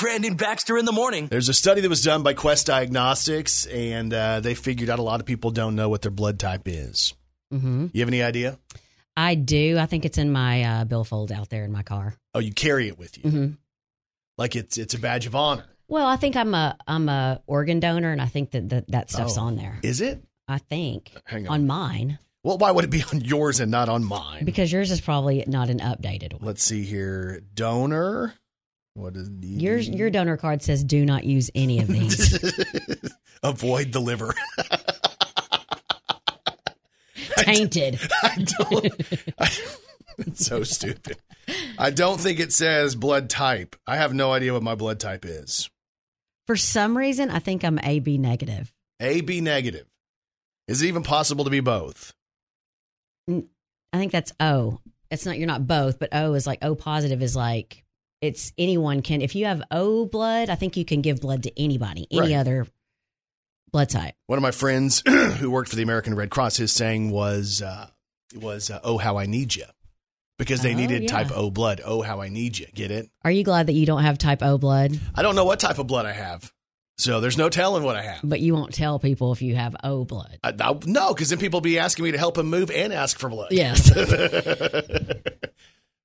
[0.00, 1.26] Brandon Baxter in the morning.
[1.26, 5.02] There's a study that was done by Quest Diagnostics, and uh, they figured out a
[5.02, 7.14] lot of people don't know what their blood type is.
[7.52, 7.88] Mm-hmm.
[7.92, 8.58] You have any idea?
[9.16, 9.76] I do.
[9.78, 12.14] I think it's in my uh, billfold out there in my car.
[12.34, 13.52] Oh, you carry it with you, Mm-hmm.
[14.38, 15.66] like it's it's a badge of honor.
[15.92, 19.10] Well, I think I'm a I'm a organ donor, and I think that that, that
[19.10, 19.42] stuff's Oh.
[19.42, 19.78] on there.
[19.82, 20.24] Is it?
[20.48, 21.52] I think Hang on.
[21.54, 24.46] on mine Well, why would it be on yours and not on mine?
[24.46, 26.40] because yours is probably not an updated one.
[26.46, 27.42] Let's see here.
[27.52, 28.32] Donor.
[28.94, 32.42] What is the Your your donor card says do not use any of these.
[33.42, 34.34] avoid the liver?
[37.36, 38.00] Tainted.
[38.22, 38.86] I don't.
[39.38, 39.50] I,
[40.18, 41.18] it's so stupid.
[41.78, 43.76] I don't think it says blood type.
[43.86, 45.68] I have no idea what my blood type is.
[46.46, 48.72] For some reason, I think I'm AB negative.
[49.00, 49.86] A B negative.
[50.68, 52.12] Is it even possible to be both?
[53.28, 53.42] I
[53.98, 54.80] think that's O.
[55.10, 57.84] It's not you're not both, but O is like O positive is like
[58.20, 61.60] it's anyone can if you have O blood, I think you can give blood to
[61.60, 62.34] anybody, any Right.
[62.36, 62.66] other
[63.72, 64.14] blood type.
[64.26, 67.88] One of my friends who worked for the American Red Cross, his saying was, uh,
[68.34, 69.64] "Was uh, oh how I need you,"
[70.38, 71.08] because they Oh, needed yeah.
[71.08, 71.80] type O blood.
[71.84, 72.66] Oh how I need you.
[72.74, 73.08] Get it?
[73.24, 75.78] Are you glad that you don't have type O blood, I don't know what type
[75.78, 76.52] of blood I have,
[76.98, 78.20] so there's no telling what I have.
[78.24, 80.38] but you won't tell people if you have O blood?
[80.42, 83.18] I, I, no, because then people be asking me to help them move and ask
[83.18, 83.48] for blood.
[83.52, 83.90] Yes.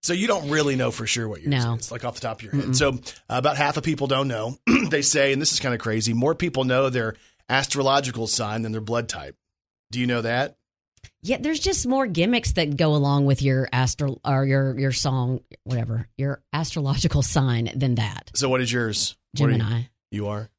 [0.03, 1.73] So you don't really know for sure what yours No.
[1.73, 2.75] is, like off the top of your head.
[2.77, 4.57] So uh, about half of people don't know.
[4.89, 7.15] they say, and this is kind of crazy, more people know their
[7.49, 9.35] astrological sign than their blood type.
[9.91, 10.56] Do you know that?
[11.27, 15.41] Yeah, there's just more gimmicks that go along with your astro or your your song,
[15.65, 18.31] whatever your astrological sign than that.
[18.35, 19.15] So what is yours?
[19.37, 19.81] What are you- Gemini.
[20.11, 20.49] You are?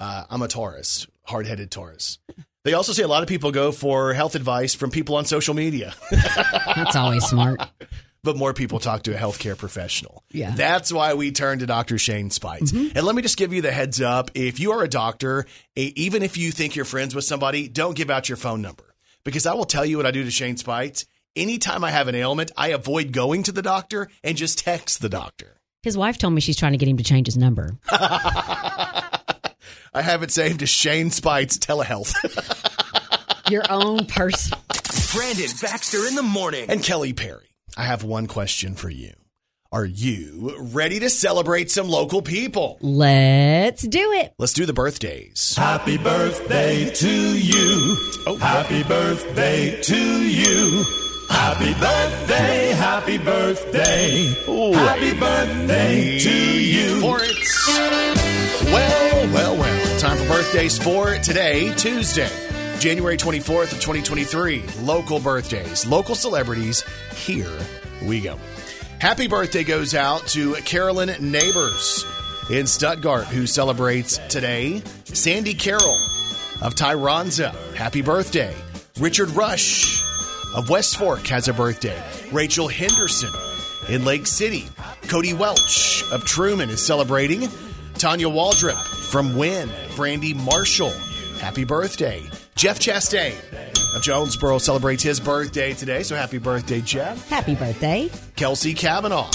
[0.00, 2.18] Uh, I'm a Taurus, hard headed Taurus.
[2.64, 5.54] They also say a lot of people go for health advice from people on social
[5.54, 7.60] media, That's always smart.
[8.24, 10.24] but more people talk to a healthcare professional.
[10.32, 10.52] Yeah.
[10.56, 11.98] That's why we turn to Dr.
[11.98, 12.72] Shane Spites.
[12.72, 15.44] And let me just give you the heads up if you are a doctor,
[15.76, 18.93] even if you think you're friends with somebody, don't give out your phone number
[19.24, 21.06] because I will tell you what I do to Shane Spites.
[21.36, 25.08] Anytime I have an ailment, I avoid going to the doctor and just text the
[25.08, 25.58] doctor.
[25.82, 27.76] His wife told me she's trying to get him to change his number.
[27.90, 32.14] I have it saved as Shane Spites Telehealth.
[33.50, 34.58] Your own person.
[35.12, 36.70] Brandon Baxter in the morning.
[36.70, 39.12] And Kelly Perry, I have one question for you.
[39.74, 42.78] Are you ready to celebrate some local people?
[42.80, 44.32] Let's do it.
[44.38, 45.56] Let's do the birthdays.
[45.56, 47.96] Happy birthday to you.
[48.24, 48.38] Oh.
[48.40, 50.84] Happy birthday to you.
[51.28, 54.26] Happy birthday, happy birthday.
[54.74, 57.00] Happy birthday to you.
[57.00, 57.36] For it.
[58.66, 59.98] Well, well, well.
[59.98, 62.30] Time for birthdays for today, Tuesday,
[62.78, 64.62] January 24th of 2023.
[64.82, 66.84] Local birthdays, local celebrities.
[67.16, 67.50] Here
[68.04, 68.38] we go.
[69.04, 72.06] Happy birthday goes out to Carolyn Neighbors
[72.48, 74.82] in Stuttgart, who celebrates today.
[75.04, 75.98] Sandy Carroll
[76.62, 78.56] of Tyronza, happy birthday.
[78.98, 80.02] Richard Rush
[80.56, 82.02] of West Fork has a birthday.
[82.32, 83.28] Rachel Henderson
[83.90, 84.68] in Lake City.
[85.02, 87.50] Cody Welch of Trumann is celebrating.
[87.98, 89.68] Tanya Waldrop from Wynne.
[89.96, 90.94] Brandy Marshall,
[91.40, 92.22] happy birthday.
[92.54, 93.34] Jeff Chastain
[93.94, 97.28] of Jonesboro celebrates his birthday today, so happy birthday, Jeff.
[97.28, 98.10] Happy birthday.
[98.36, 99.30] Kelsey Kavanaugh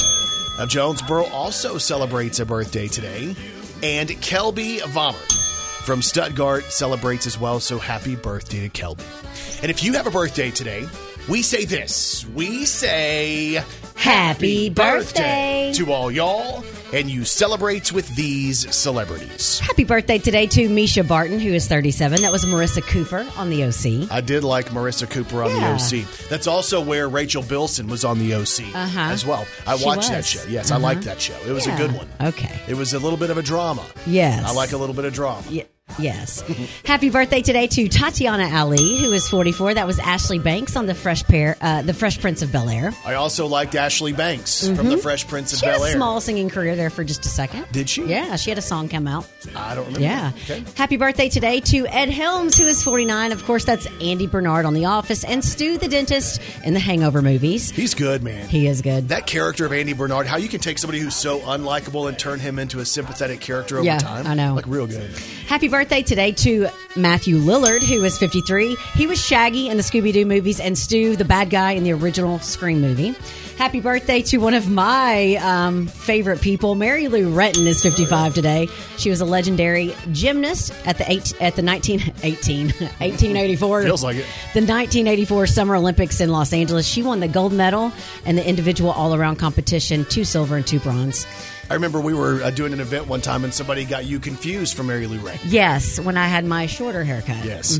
[0.60, 3.36] of Jonesboro also celebrates a birthday today.
[3.82, 9.62] And Kelby Vommert from Stuttgart celebrates as well, so happy birthday to Kelby.
[9.62, 10.86] And if you have a birthday today,
[11.30, 12.26] we say this.
[12.36, 13.64] We say
[13.96, 15.72] Happy birthday.
[15.76, 19.60] to all y'all, and you celebrate with these celebrities.
[19.60, 22.22] Happy birthday today to Mischa Barton, who is 37.
[22.22, 24.08] That was Marissa Cooper on the OC.
[24.12, 25.78] I did like Marissa Cooper on Yeah.
[25.78, 26.06] the OC.
[26.30, 29.00] That's also where Rachel Bilson was on the OC Uh-huh.
[29.00, 29.46] as well.
[29.68, 30.42] I She watched that show.
[30.50, 30.84] Yes, I Uh-huh.
[30.84, 31.36] liked that show.
[31.48, 32.08] It was a good one.
[32.22, 32.60] Okay.
[32.68, 33.84] It was a little bit of a drama.
[34.08, 34.44] Yes.
[34.46, 35.44] I like a little bit of drama.
[35.52, 35.66] Y-
[35.98, 36.44] yes.
[36.86, 39.74] Happy birthday today to Tatiana Ali, who is 44.
[39.76, 42.94] That was Ashley Banks on the Fresh Pair, uh, the Fresh Prince of Bel Air.
[43.06, 45.66] I also liked Ashley Banks from the Fresh Prince of Mm-hmm.
[45.66, 45.96] She had Bel a Air.
[45.96, 47.66] small singing career there for just a second.
[47.72, 48.04] Did she?
[48.06, 49.28] Yeah, she had a song come out.
[49.56, 50.02] I don't remember.
[50.02, 50.32] Yeah.
[50.44, 50.64] Okay.
[50.76, 53.32] Happy birthday today to Ed Helms, who is 49.
[53.32, 57.22] Of course, that's Andy Bernard on The Office and Stu the dentist in the Hangover
[57.22, 57.72] movies.
[57.72, 58.48] He's good, man.
[58.48, 59.10] He is good.
[59.10, 62.40] that character of Andy Bernard, how you can take somebody who's so unlikable and turn
[62.40, 64.28] him into a sympathetic character over Yeah, time.
[64.28, 64.54] I know.
[64.54, 65.12] Like real good.
[65.48, 68.76] Happy birthday today to Matthew Lillard, who is 53.
[68.96, 71.94] He was Shaggy in the Scooby Doo movies and Stu, the bad guy in the
[71.94, 73.16] original Scream movie.
[73.58, 78.68] Happy birthday to one of my um, favorite people, Mary Lou Retton is 55 today.
[78.98, 82.68] She was a legendary gymnast at the eight, at the 1918
[83.00, 84.26] 1884 Feels like it.
[84.54, 86.86] the 1984 Summer Olympics in Los Angeles.
[86.88, 87.92] She won the gold medal
[88.26, 91.26] and the individual all around competition, two silver and two bronze.
[91.70, 94.76] I remember we were uh, doing an event one time and somebody got you confused
[94.76, 95.40] for Mary Lou Ray.
[95.46, 97.46] Yes, when I had my shorter haircut.
[97.46, 97.80] Yes.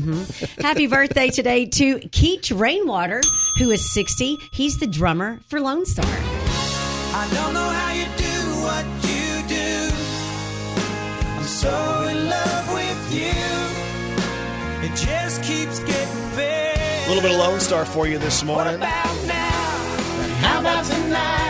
[0.60, 3.20] Happy birthday today to Keech Rainwater,
[3.58, 4.38] who is 60.
[4.52, 6.06] He's the drummer for Lone Star.
[6.06, 9.90] I don't know how you do what you do.
[11.36, 14.88] I'm so in love with you.
[14.88, 16.80] It just keeps getting better.
[16.80, 18.74] A little bit of Lone Star for you this What morning.
[18.76, 19.50] about now?
[20.46, 21.49] How about tonight?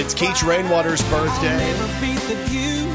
[0.00, 0.44] It's Keech twice.
[0.44, 1.60] Rainwater's I'll birthday.
[1.60, 2.88] never beat the view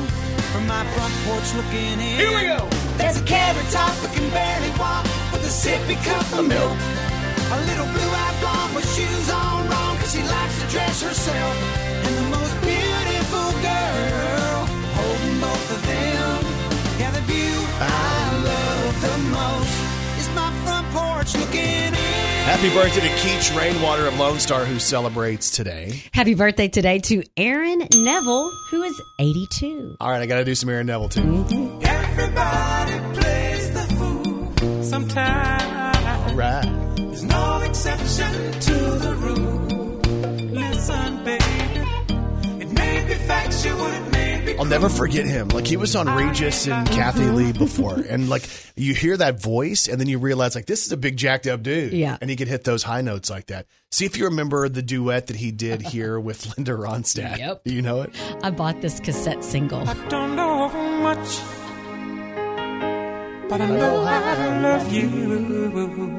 [0.49, 2.17] from my front porch looking in.
[2.17, 2.65] Here we go.
[2.97, 6.77] There's a carrot top that can barely walk with a sippy cup of milk.
[7.53, 11.55] A little blue-eyed blonde with shoes on wrong cause she likes to dress herself.
[12.09, 14.65] And the most beautiful girl
[14.97, 16.41] holding both of them.
[16.97, 17.53] Yeah, the view
[17.85, 19.77] I love the most
[20.17, 22.04] is my front porch looking in.
[22.45, 26.03] Happy birthday to Keech Rainwater of Lone Star, who celebrates today.
[26.13, 29.97] Happy birthday today to Aaron Neville, who is 82.
[29.99, 31.43] All right, I got to do some Aaron Neville too.
[31.81, 36.31] Everybody plays the fool sometimes.
[36.31, 36.95] All right.
[36.97, 38.54] There's no exception
[44.57, 45.49] I'll never forget him.
[45.49, 48.43] Like he was on Regis and Kathie Lee before, and like
[48.75, 51.61] you hear that voice, and then you realize like this is a big jacked up
[51.63, 51.93] dude.
[51.93, 52.17] Yeah.
[52.21, 53.65] and he could hit those high notes like that.
[53.91, 57.37] See if you remember the duet that he did here with Linda Ronstadt.
[57.37, 57.63] Yep.
[57.65, 58.11] Do you know it?
[58.43, 59.87] I bought this cassette single.
[59.87, 60.69] I don't know
[61.01, 61.39] much,
[63.49, 66.15] but I know I love you.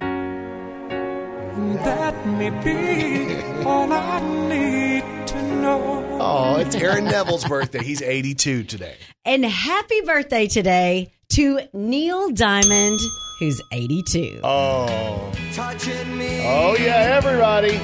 [0.00, 5.17] And that may be all I need to
[5.62, 6.18] know.
[6.20, 7.82] Oh, it's Aaron Neville's birthday.
[7.82, 8.96] He's 82 today.
[9.24, 12.98] And happy birthday today to Neil Diamond,
[13.38, 14.40] who's 82.
[14.42, 16.40] Oh, Touching me.
[16.44, 17.74] oh yeah, everybody,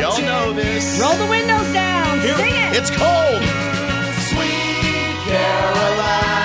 [0.00, 0.98] y'all know this.
[1.00, 2.20] Roll the windows down.
[2.20, 2.76] Here- Sing it.
[2.76, 3.42] It's cold.
[4.28, 6.41] Sweet Caroline.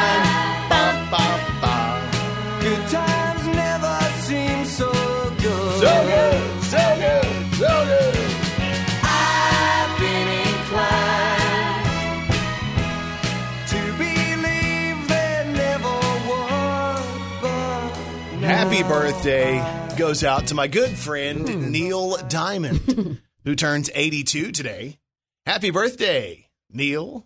[18.78, 25.00] Happy birthday goes out to my good friend Neil Diamond, who turns 82 today.
[25.48, 27.26] Happy birthday, Neil.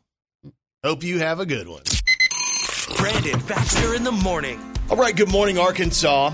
[0.82, 1.82] Hope you have a good one.
[2.96, 4.62] Brandon Baxter in the morning.
[4.90, 6.32] All right, good morning, Arkansas.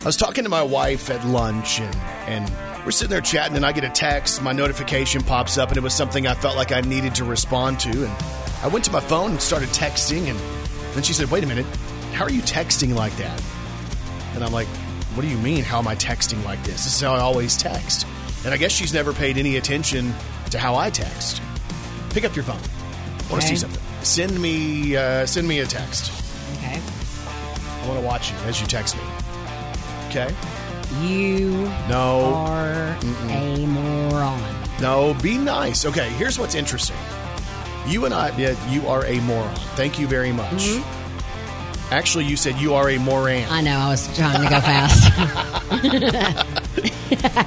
[0.00, 1.94] I was talking to my wife at lunch, and,
[2.26, 4.40] and we're sitting there chatting, and I get a text.
[4.40, 7.80] My notification pops up, and it was something I felt like I needed to respond
[7.80, 8.06] to.
[8.06, 8.24] And
[8.62, 10.38] I went to my phone and started texting, and
[10.94, 11.66] then she said, Wait a minute,
[12.14, 13.38] how are you texting like that?
[14.34, 14.68] And I'm like,
[15.14, 16.84] What do you mean, how am I texting like this?
[16.84, 18.06] This is how I always text.
[18.44, 20.12] And I guess she's never paid any attention
[20.50, 21.40] to how I text.
[22.10, 22.56] Pick up your phone.
[22.58, 23.80] I want to see something.
[24.02, 26.10] Send me, uh, send me a text.
[26.58, 26.80] Okay.
[26.80, 29.02] I want to watch you as you text me.
[30.08, 30.34] Okay?
[31.00, 31.50] You
[31.88, 32.34] No.
[32.34, 32.96] are
[33.30, 34.42] a moron.
[34.80, 35.86] No, be nice.
[35.86, 36.96] Okay, here's what's interesting.
[37.86, 39.54] You and I, yeah, you are a moron.
[39.76, 40.68] Thank you very much.
[41.92, 43.46] Actually, you said you are a moran.
[43.50, 43.78] I know.
[43.78, 45.08] I was trying to go fast.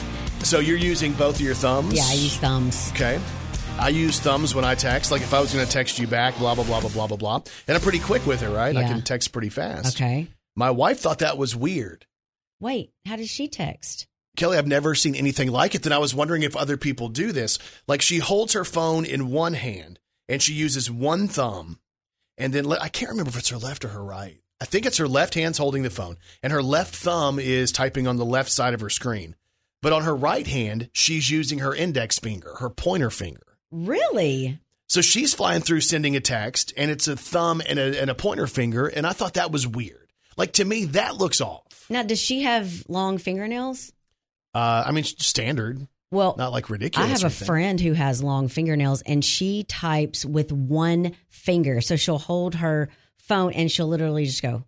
[0.45, 1.95] So you're using both of your thumbs?
[1.95, 2.91] yeah, I use thumbs.
[2.91, 3.19] Okay.
[3.79, 5.09] I use thumbs when I text.
[5.09, 7.17] Like if I was going to text you back, blah, blah, blah, blah, blah, blah,
[7.17, 7.41] blah.
[7.67, 8.77] And I'm pretty quick with it, right?
[8.77, 9.97] I can text pretty fast.
[9.97, 10.27] Okay.
[10.55, 12.05] My wife thought that was weird.
[12.59, 14.05] Wait, how does she text?
[14.37, 15.81] Kelly, I've never seen anything like it.
[15.81, 17.57] Then I was wondering if other people do this.
[17.87, 19.97] Like she holds her phone in one hand
[20.29, 21.79] and she uses one thumb,
[22.37, 24.39] and then le- I can't remember if it's her left or her right.
[24.61, 28.07] I think it's her left hand's holding the phone, and her left thumb is typing
[28.07, 29.35] on the left side of her screen.
[29.81, 33.43] But on her right hand, she's using her index finger, her pointer finger.
[33.71, 34.59] Really?
[34.87, 38.15] So she's flying through sending a text, and it's a thumb and a, and a
[38.15, 40.11] pointer finger, and I thought that was weird.
[40.37, 41.85] Like to me, that looks off.
[41.89, 43.91] Now, does she have long fingernails?
[44.53, 47.05] Uh, I mean, standard, Well, not like ridiculous.
[47.07, 47.45] I have a anything.
[47.45, 51.81] friend who has long fingernails and she types with one finger.
[51.81, 54.63] So she'll hold her phone and she'll literally just go,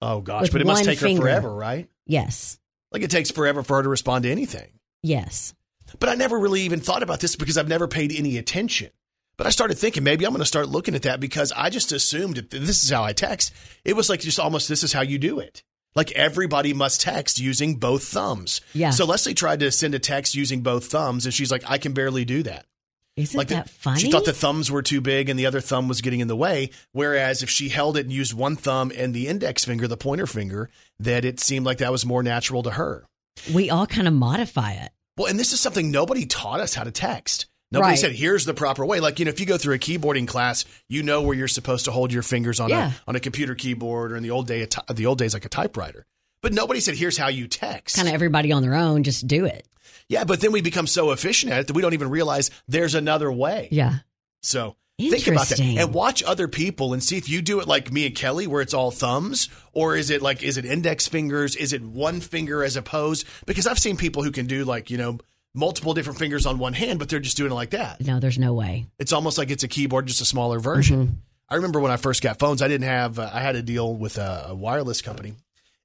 [0.00, 1.22] Oh gosh, but it must take finger.
[1.22, 1.88] her forever, right?
[2.06, 2.58] yes,
[2.90, 4.68] Like it takes forever for her to respond to anything.
[5.02, 5.54] yes.
[5.98, 8.90] But I never really even thought about this because I've never paid any attention.
[9.36, 11.92] But I started thinking maybe I'm going to start looking at that because I just
[11.92, 13.52] assumed that this is how I text.
[13.84, 15.62] It was like just almost this is how you do it.
[15.94, 18.60] Like everybody must text using both thumbs.
[18.72, 18.90] Yeah.
[18.90, 21.92] So Leslie tried to send a text using both thumbs and she's like, I can
[21.92, 22.66] barely do that.
[23.14, 24.00] Isn't like the- that funny?
[24.00, 26.36] She thought the thumbs were too big and the other thumb was getting in the
[26.36, 26.70] way.
[26.92, 30.26] Whereas if she held it and used one thumb and the index finger, the pointer
[30.26, 33.04] finger, that it seemed like that was more natural to her.
[33.52, 34.92] we all kind of modify it.
[35.18, 37.44] Well, and this is something nobody taught us how to text.
[37.72, 37.98] Nobody Right.
[37.98, 39.00] said, here's the proper way.
[39.00, 41.86] Like, you know, if you go through a keyboarding class, you know where you're supposed
[41.86, 42.92] to hold your fingers on Yeah.
[42.92, 45.44] a on a computer keyboard or in the old day ty- the old days like
[45.44, 46.04] a typewriter.
[46.42, 47.96] But nobody said, here's how you text.
[47.96, 49.66] Kind of everybody on their own, just do it.
[50.08, 52.94] yeah, but then we become so efficient at it that we don't even realize there's
[52.94, 53.68] another way.
[53.70, 53.98] Yeah.
[54.42, 57.90] So think about that and watch other people and see if you do it like
[57.90, 61.56] me and Kelly, where it's all thumbs, or is it like is it index fingers?
[61.56, 63.26] Is it one finger as opposed?
[63.46, 65.18] Because I've seen people who can do like you know
[65.54, 68.00] multiple different fingers on one hand, but they're just doing it like that.
[68.00, 68.86] No, there's no way.
[68.98, 71.22] It's almost like it's a keyboard, just a smaller version.
[71.48, 73.94] I remember when I first got phones, I didn't have uh, I had a deal
[73.94, 75.34] with a, a wireless company.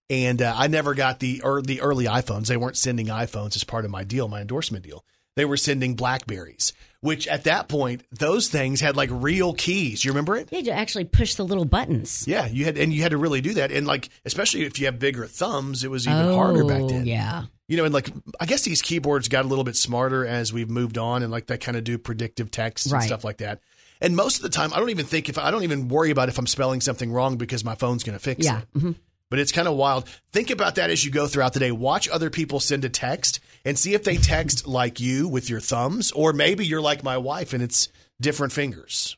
[0.10, 2.48] And uh, I never got the or the early iPhones.
[2.48, 5.04] They weren't sending iPhones as part of my deal, my endorsement deal.
[5.36, 10.04] They were sending Blackberries, which at that point, those things had like real keys.
[10.06, 10.48] You remember it?
[10.52, 12.26] You had to actually push the little buttons.
[12.26, 13.72] Yeah, you had, and you had to really do that.
[13.72, 17.06] And like, especially if you have bigger thumbs, it was even harder back Oh, then.
[17.06, 17.44] Yeah.
[17.68, 20.70] You know, and like, I guess these keyboards got a little bit smarter as we've
[20.70, 23.60] moved on, and like they kind of do predictive text and stuff like that.
[24.00, 26.30] And most of the time, I don't even think if I don't even worry about
[26.30, 28.60] if I'm spelling something wrong because my phone's going to fix Yeah.
[28.76, 28.80] it.
[28.80, 28.92] hmm
[29.30, 30.08] But it's kind of wild.
[30.32, 31.72] Think about that as you go throughout the day.
[31.72, 35.60] Watch other people send a text and see if they text like you with your
[35.60, 37.90] thumbs, or maybe you're like my wife and it's
[38.22, 39.18] different fingers.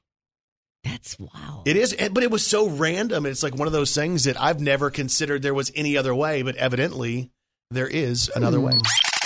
[0.84, 1.64] That's wow.
[1.66, 3.26] It is, but it was so random.
[3.26, 6.42] It's like one of those things that I've never considered there was any other way,
[6.42, 7.32] but evidently
[7.72, 8.74] there is another way.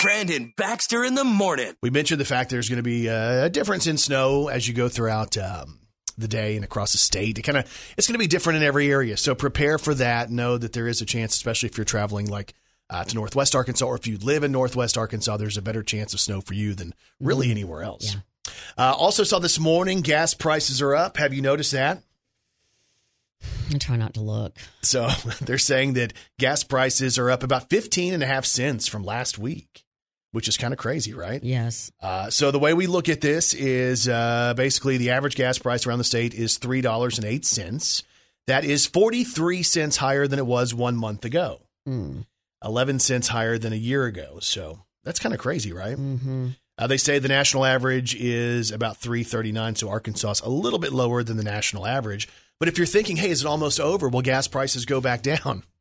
[0.02, 1.74] Brandon Baxter in the morning.
[1.82, 4.88] We mentioned the fact there's going to be a difference in snow as you go
[4.88, 5.80] throughout um,
[6.18, 7.38] the day and across the state.
[7.38, 10.30] It kind of it's going to be different in every area, so prepare for that.
[10.30, 12.54] Know that there is a chance, especially if you're traveling like
[12.90, 16.12] uh, to Northwest Arkansas, or if you live in Northwest Arkansas, there's a better chance
[16.12, 18.16] of snow for you than really anywhere else.
[18.76, 21.16] Uh, also saw this morning gas prices are up.
[21.16, 22.02] Have you noticed that?
[23.74, 24.56] I try not to look.
[24.82, 25.08] So
[25.42, 29.38] they're saying that gas prices are up about 15 and a half cents from last
[29.38, 29.84] week,
[30.32, 31.42] which is kind of crazy, right?
[31.42, 31.90] Yes.
[32.00, 35.86] Uh, so the way we look at this is uh, basically the average gas price
[35.86, 38.02] around the state is three dollars and eight cents.
[38.46, 41.62] That is forty three cents higher than it was one month ago.
[41.88, 42.26] Mm.
[42.62, 44.38] Eleven cents higher than a year ago.
[44.40, 45.96] So that's kind of crazy, right?
[45.96, 49.76] hmm Uh, they say the national average is about three thirty nine.
[49.76, 52.28] So Arkansas is a little bit lower than the national average.
[52.58, 54.08] But if you're thinking, hey, is it almost over?
[54.08, 55.62] Will gas prices go back down?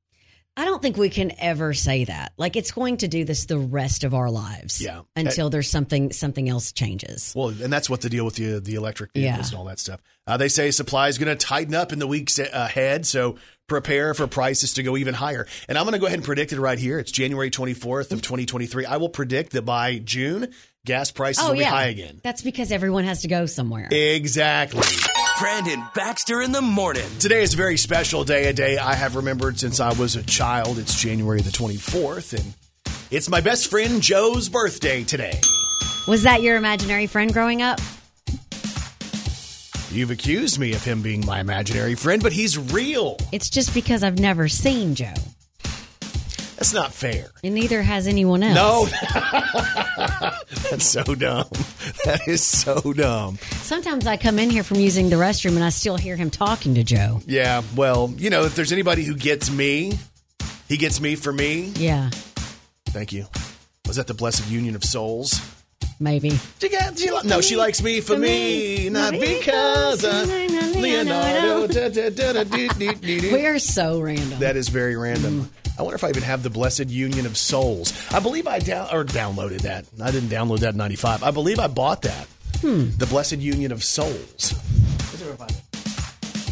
[0.55, 2.33] I don't think we can ever say that.
[2.37, 4.79] Like it's going to do this the rest of our lives.
[4.79, 5.01] Yeah.
[5.15, 7.33] Until there's something something else changes.
[7.35, 9.57] Well, and that's what the deal with the the electric vehicles Yeah.
[9.57, 9.99] and all that stuff.
[10.27, 14.13] Uh, they say supply is going to tighten up in the weeks ahead, so prepare
[14.13, 15.47] for prices to go even higher.
[15.67, 16.99] And I'm going to go ahead and predict it right here.
[16.99, 18.85] It's January 24th of 2023.
[18.85, 20.53] I will predict that by June,
[20.85, 21.69] gas prices Oh will be yeah.
[21.69, 22.19] high again.
[22.23, 23.87] That's because everyone has to go somewhere.
[23.91, 24.81] Exactly.
[25.39, 27.07] Brandon Baxter in the morning.
[27.19, 30.23] Today is a very special day, a day I have remembered since I was a
[30.23, 30.77] child.
[30.77, 32.53] It's January the 24th, and
[33.11, 35.39] it's my best friend Joe's birthday today.
[36.07, 37.79] Was that your imaginary friend growing up?
[39.89, 43.17] You've accused me of him being my imaginary friend, but he's real.
[43.31, 45.13] It's just because I've never seen Joe.
[46.55, 47.31] That's not fair.
[47.43, 48.55] And neither has anyone else.
[48.55, 48.85] No.
[50.69, 51.47] That's so dumb.
[52.05, 53.37] That is so dumb.
[53.61, 56.75] Sometimes I come in here from using the restroom and I still hear him talking
[56.75, 57.21] to Joe.
[57.25, 59.97] Yeah, well, you know, if there's anybody who gets me,
[60.67, 61.71] he gets me for me.
[61.75, 62.09] Yeah,
[62.93, 63.25] Thank you.
[63.87, 65.41] Was that the Blessid Union of Souls?
[66.03, 66.31] Maybe.
[66.59, 71.67] She got, she, li- no, she likes me for me, not because uh, of Leonardo.
[71.67, 73.33] Da, da, da, da, doo, doo, doo, doo.
[73.33, 74.39] We are so random.
[74.39, 75.49] That is very random.
[75.79, 77.93] I wonder if I even have the Blessid Union of Souls.
[78.13, 79.85] I believe I down or downloaded that.
[80.01, 81.23] I didn't download that in '95.
[81.23, 82.27] I believe I bought that.
[82.61, 84.53] The Blessid Union of Souls.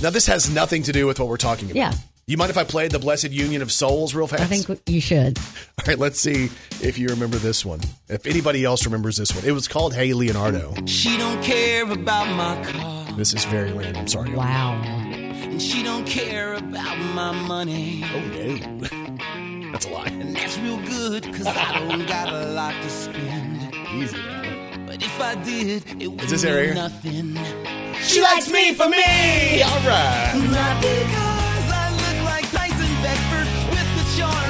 [0.01, 1.75] Now this has nothing to do with what we're talking about.
[1.75, 1.93] Yeah.
[2.27, 4.43] You mind if I play the Blessid Union of Souls real fast?
[4.43, 5.37] I think you should.
[5.37, 6.49] All right, let's see
[6.81, 7.81] if you remember this one.
[8.07, 9.43] If anybody else remembers this one.
[9.43, 10.73] It was called Hey Leonardo.
[10.85, 14.07] She don't care about my car, This is very random.
[14.07, 14.31] Sorry.
[14.33, 14.81] Wow.
[14.83, 18.05] and she don't care about my money.
[18.13, 19.71] Oh no.
[19.71, 20.05] That's a lie.
[20.07, 23.73] And that's real good, cause I don't got a lot to spend.
[23.95, 24.15] Easy.
[24.17, 24.85] man.
[24.85, 26.73] But if I did, it would this mean it right here?
[26.75, 27.95] nothing.
[28.03, 29.61] She likes me for me.
[29.63, 31.40] All right.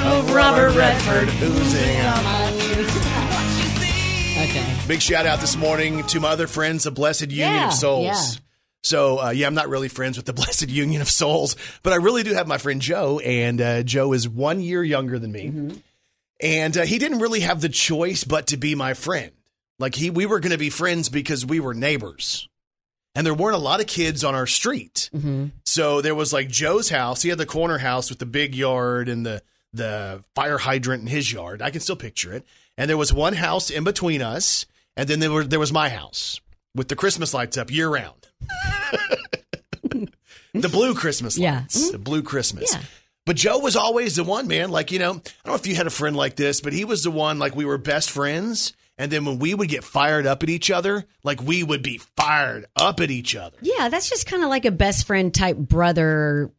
[0.04, 1.28] Of Robert Redford.
[1.42, 2.22] Oozing out.
[2.24, 2.52] what.
[4.48, 4.76] Okay.
[4.88, 8.04] Big shout out this morning to my other friends, the Blessid Union Yeah, of Souls.
[8.04, 8.40] yeah.
[8.82, 11.96] So, uh, yeah, I'm not really friends with the Blessid Union of Souls, but I
[11.96, 15.46] really do have my friend Joe, and uh, Joe is one year younger than me.
[15.46, 15.76] Mm-hmm.
[16.40, 19.30] And uh, he didn't really have the choice but to be my friend.
[19.78, 22.48] Like, he, we were going to be friends because we were neighbors.
[23.14, 25.10] And there weren't a lot of kids on our street.
[25.14, 25.46] Mm-hmm.
[25.64, 27.22] So there was like Joe's house.
[27.22, 29.42] He had the corner house with the big yard and the
[29.72, 31.62] the fire hydrant in his yard.
[31.62, 32.44] I can still picture it.
[32.76, 34.66] And there was one house in between us,
[34.96, 36.40] and then there were there was my house
[36.74, 38.28] with the Christmas lights up year round.
[40.54, 41.60] the blue Christmas Yeah.
[41.60, 41.90] lights.
[41.90, 42.02] The mm-hmm.
[42.02, 42.72] blue Christmas.
[42.72, 42.82] Yeah.
[43.24, 44.70] But Joe was always the one, man.
[44.70, 46.84] Like, you know, I don't know if you had a friend like this, but he
[46.84, 48.72] was the one, like, we were best friends.
[48.98, 51.98] And then when we would get fired up at each other, like, we would be
[52.16, 53.56] fired up at each other.
[53.62, 56.50] Yeah, that's just kind of like a best friend type brother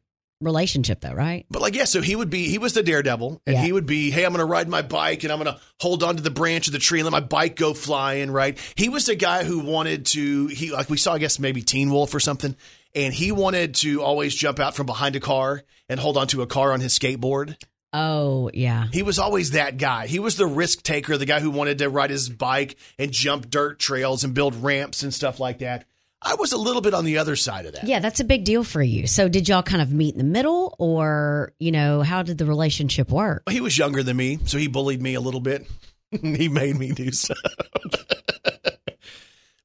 [0.43, 1.45] relationship, though, right?
[1.49, 3.61] But like, yeah, so he would be, he was the daredevil, and Yeah.
[3.63, 6.03] he would be, hey, I'm going to ride my bike and I'm going to hold
[6.03, 8.57] onto the branch of the tree and let my bike go flying, right?
[8.75, 11.89] He was the guy who wanted to, he, like we saw, I guess, maybe Teen
[11.91, 12.55] Wolf or something,
[12.95, 16.47] and he wanted to always jump out from behind a car and hold onto a
[16.47, 17.55] car on his skateboard.
[17.95, 18.87] Oh, yeah.
[18.91, 20.07] He was always that guy.
[20.07, 23.51] He was the risk taker, the guy who wanted to ride his bike and jump
[23.51, 25.85] dirt trails and build ramps and stuff like that.
[26.23, 27.83] I was a little bit on the other side of that.
[27.85, 29.07] Yeah, that's a big deal for you.
[29.07, 32.45] So, did y'all kind of meet in the middle, or, you know, how did the
[32.45, 33.43] relationship work?
[33.49, 35.67] He was younger than me, so he bullied me a little bit.
[36.21, 37.33] he made me do so.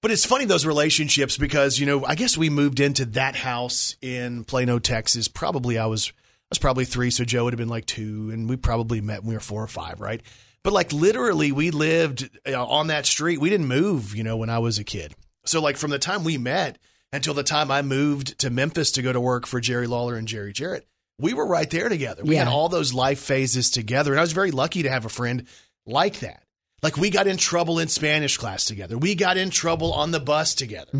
[0.00, 3.96] but it's funny those relationships because you know I guess we moved into that house
[4.00, 5.28] in Plano, Texas.
[5.28, 8.48] Probably I was I was probably three, so Joe would have been like two, and
[8.48, 10.22] we probably met when we were four or five, right?
[10.62, 13.40] But like literally, we lived uh, on that street.
[13.40, 15.14] We didn't move, you know, when I was a kid.
[15.44, 16.78] So like from the time we met
[17.12, 20.28] until the time I moved to Memphis to go to work for Jerry Lawler and
[20.28, 20.86] Jerry Jarrett,
[21.18, 22.22] we were right there together.
[22.24, 25.08] We had all those life phases together, and I was very lucky to have a
[25.08, 25.46] friend
[25.86, 26.42] like that.
[26.82, 28.96] Like we got in trouble in Spanish class together.
[28.96, 30.92] We got in trouble on the bus together.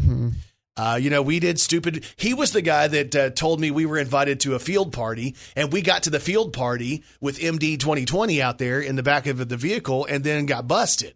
[0.77, 2.05] Uh, you know, we did stupid.
[2.17, 5.35] He was the guy that uh, told me we were invited to a field party,
[5.57, 9.27] and we got to the field party with MD 2020 out there in the back
[9.27, 11.15] of the vehicle, and then got busted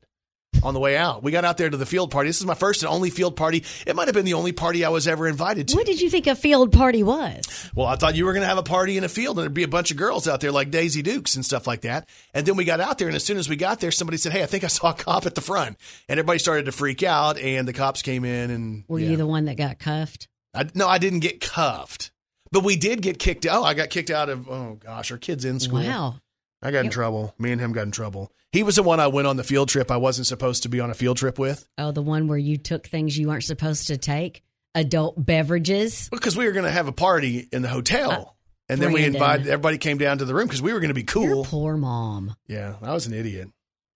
[0.62, 1.22] on the way out.
[1.22, 2.28] We got out there to the field party.
[2.28, 3.64] This is my first and only field party.
[3.86, 5.76] It might have been the only party I was ever invited to.
[5.76, 7.70] What did you think a field party was?
[7.74, 9.54] Well, I thought you were going to have a party in a field and there'd
[9.54, 12.08] be a bunch of girls out there like Daisy Dukes and stuff like that.
[12.34, 14.32] And then we got out there, and as soon as we got there, somebody said,
[14.32, 15.76] Hey, I think I saw a cop at the front.
[16.08, 18.50] And everybody started to freak out, and the cops came in.
[18.50, 19.10] And Were yeah.
[19.10, 20.28] you the one that got cuffed?
[20.54, 22.10] I, no, I didn't get cuffed,
[22.50, 23.62] but we did get kicked out.
[23.62, 25.80] Oh, I got kicked out of, oh gosh, our kids in school.
[25.80, 26.16] Wow.
[26.62, 27.34] I got in trouble.
[27.38, 28.30] Me and him got in trouble.
[28.52, 30.78] He was the one I went on the field trip I wasn't supposed to be
[30.80, 33.86] on a field trip with Oh, the one where you took things you weren't supposed
[33.88, 34.42] to take?
[34.74, 36.08] Adult beverages?
[36.10, 38.36] because we were going to have a party in the hotel.
[38.68, 40.94] And then we invited everybody came down to the room because we were going to
[40.94, 41.44] be Your cool.
[41.44, 42.36] poor mom.
[42.46, 43.48] Yeah, I was an idiot.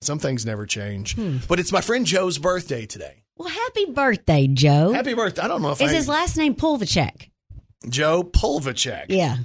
[0.03, 1.14] Some things never change.
[1.14, 1.39] Hmm.
[1.49, 3.23] But it's my friend Joe's birthday today.
[3.39, 4.93] Well, happy birthday, Joe.
[4.93, 5.43] Happy birthday!
[5.43, 7.31] I don't know if Is I his last name Pulvacek?
[7.89, 9.07] Joe Pulvacek.
[9.09, 9.37] Yeah.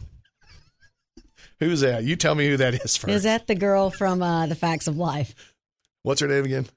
[1.61, 2.03] Who's that?
[2.03, 3.13] You tell me who that is first.
[3.13, 5.33] Is that the girl from uh, The Facts of Life?
[6.03, 6.67] What's her name again?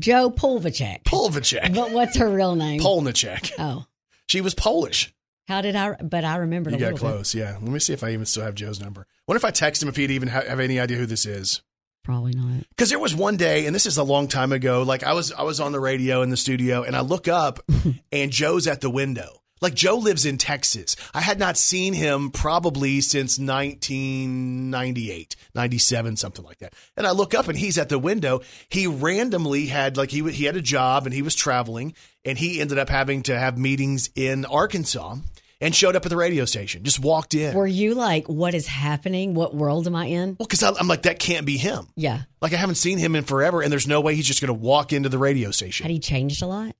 [0.00, 1.02] Joe Pulvacek.
[1.02, 1.74] Pulvacek.
[1.74, 2.80] But what's her real name?
[2.80, 3.50] Polnicek.
[3.58, 3.86] Oh,
[4.28, 5.12] She was Polish.
[5.48, 5.94] how did I?
[5.94, 7.14] But I remembered You a got little bit.
[7.14, 7.52] close, yeah.
[7.54, 9.06] Let me see if I even still have Joe's number.
[9.26, 11.62] Wonder if I text him if he'd even ha- have any idea who this is.
[12.04, 12.64] Probably not.
[12.70, 14.82] Because there was one day, and this is a long time ago.
[14.82, 17.58] Like I was, I was on the radio in the studio, and I look up,
[18.12, 19.42] and Joe's at the window.
[19.60, 20.96] Like Joe lives in Texas.
[21.14, 26.74] I had not seen him probably since 1998, 97, something like that.
[26.96, 28.40] And I look up, and he's at the window.
[28.68, 31.94] He randomly had like he he had a job, and he was traveling,
[32.24, 35.16] and he ended up having to have meetings in Arkansas,
[35.60, 36.84] and showed up at the radio station.
[36.84, 37.54] Just walked in.
[37.54, 39.34] Were you like, what is happening?
[39.34, 40.36] What world am I in?
[40.38, 41.88] Well, because I'm like that can't be him.
[41.96, 42.22] Yeah.
[42.40, 44.54] Like I haven't seen him in forever, and there's no way he's just going to
[44.54, 45.84] walk into the radio station.
[45.84, 46.74] Had he changed a lot?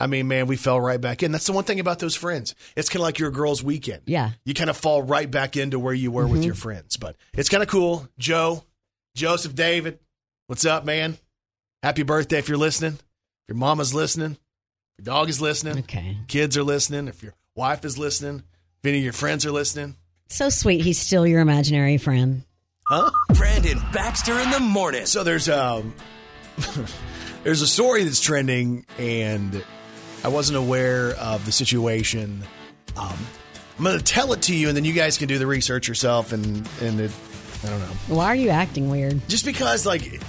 [0.00, 1.32] I mean, man, we fell right back in.
[1.32, 2.54] That's the one thing about those friends.
[2.76, 4.02] It's kind of like your girl's weekend.
[4.06, 4.30] Yeah.
[4.44, 6.96] You kind of fall right back into where you were with your friends.
[6.96, 8.08] But it's kind of cool.
[8.18, 8.62] Joe,
[9.16, 9.98] Joseph, David,
[10.46, 11.18] what's up, man?
[11.82, 12.92] Happy birthday if you're listening.
[12.92, 14.32] If your mama's listening,
[14.98, 16.16] if your dog is listening, Okay.
[16.28, 18.44] kids are listening, if your wife is listening,
[18.78, 19.96] if any of your friends are listening.
[20.28, 20.82] So sweet.
[20.82, 22.42] He's still your imaginary friend.
[22.86, 23.10] Huh?
[23.34, 25.06] Brandon Baxter in the morning.
[25.06, 25.92] So there's um
[27.44, 29.64] there's a story that's trending, and
[30.24, 32.42] I wasn't aware of the situation.
[32.96, 33.16] Um,
[33.78, 35.86] I'm going to tell it to you, and then you guys can do the research
[35.86, 36.32] yourself.
[36.32, 37.12] And and it,
[37.64, 39.26] I don't know, Why are you acting weird?
[39.28, 40.20] just because like.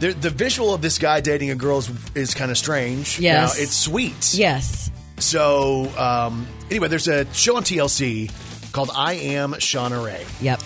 [0.00, 3.20] The, the visual of this guy dating a girl is, is kind of strange.
[3.20, 3.54] Yes.
[3.58, 4.32] Now, it's sweet.
[4.32, 4.90] Yes.
[5.18, 8.32] So, um, anyway, there's a show on TLC
[8.72, 10.24] called I Am Shauna Rae.
[10.40, 10.62] Yep.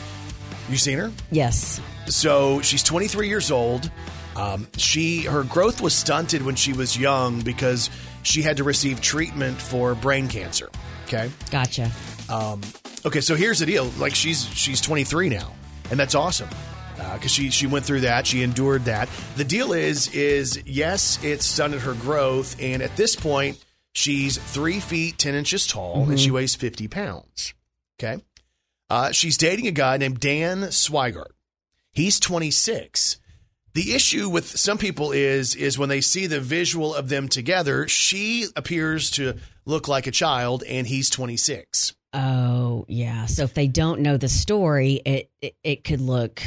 [0.71, 1.11] You seen her?
[1.33, 1.81] Yes.
[2.07, 3.91] So she's 23 years old.
[4.37, 7.91] Um, she her growth was stunted when she was young because
[8.23, 10.71] she had to receive treatment for brain cancer.
[11.07, 11.31] Okay.
[11.51, 11.91] Gotcha.
[13.05, 13.21] Okay.
[13.21, 13.85] So here's the deal.
[13.99, 15.53] Like she's she's 23 now,
[15.91, 16.49] and that's awesome
[17.15, 18.27] because she she went through that.
[18.27, 19.09] She endured that.
[19.37, 23.63] The deal is is yes, it stunted her growth, and at this point
[23.93, 27.55] she's three feet 10 inches tall and she weighs 50 pounds.
[27.99, 28.23] Okay.
[28.91, 31.31] Uh, she's dating a guy named Dan Swigart.
[31.93, 33.19] He's 26.
[33.75, 37.89] The issue with some people is is when they see the visual of them together,
[37.89, 41.95] she appears to look like a child and he's 26.
[42.13, 43.27] Oh, yeah.
[43.27, 46.41] So if they don't know the story, it it, it could look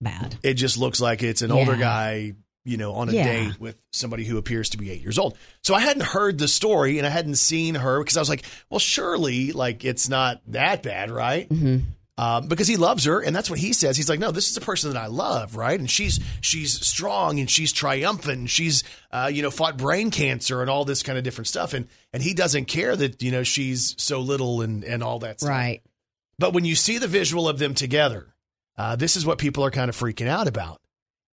[0.00, 0.36] bad.
[0.42, 2.34] It just looks like it's an older guy,
[2.66, 3.24] you know, on a Yeah.
[3.24, 5.38] date with somebody who appears to be 8 years old.
[5.62, 8.44] So I hadn't heard the story and I hadn't seen her because I was like,
[8.68, 11.46] well, surely like it's not that bad, right?
[11.48, 11.78] hmm
[12.16, 13.96] um, because he loves her, and that's what he says.
[13.96, 15.78] He's like, no, this is a person that I love, right?
[15.78, 18.38] And she's she's strong and she's triumphant.
[18.38, 21.74] And she's uh, you know fought brain cancer and all this kind of different stuff,
[21.74, 25.40] and and he doesn't care that you know she's so little and and all that
[25.40, 25.50] stuff.
[25.50, 25.82] Right.
[26.38, 28.34] But when you see the visual of them together,
[28.76, 30.80] uh, this is what people are kind of freaking out about.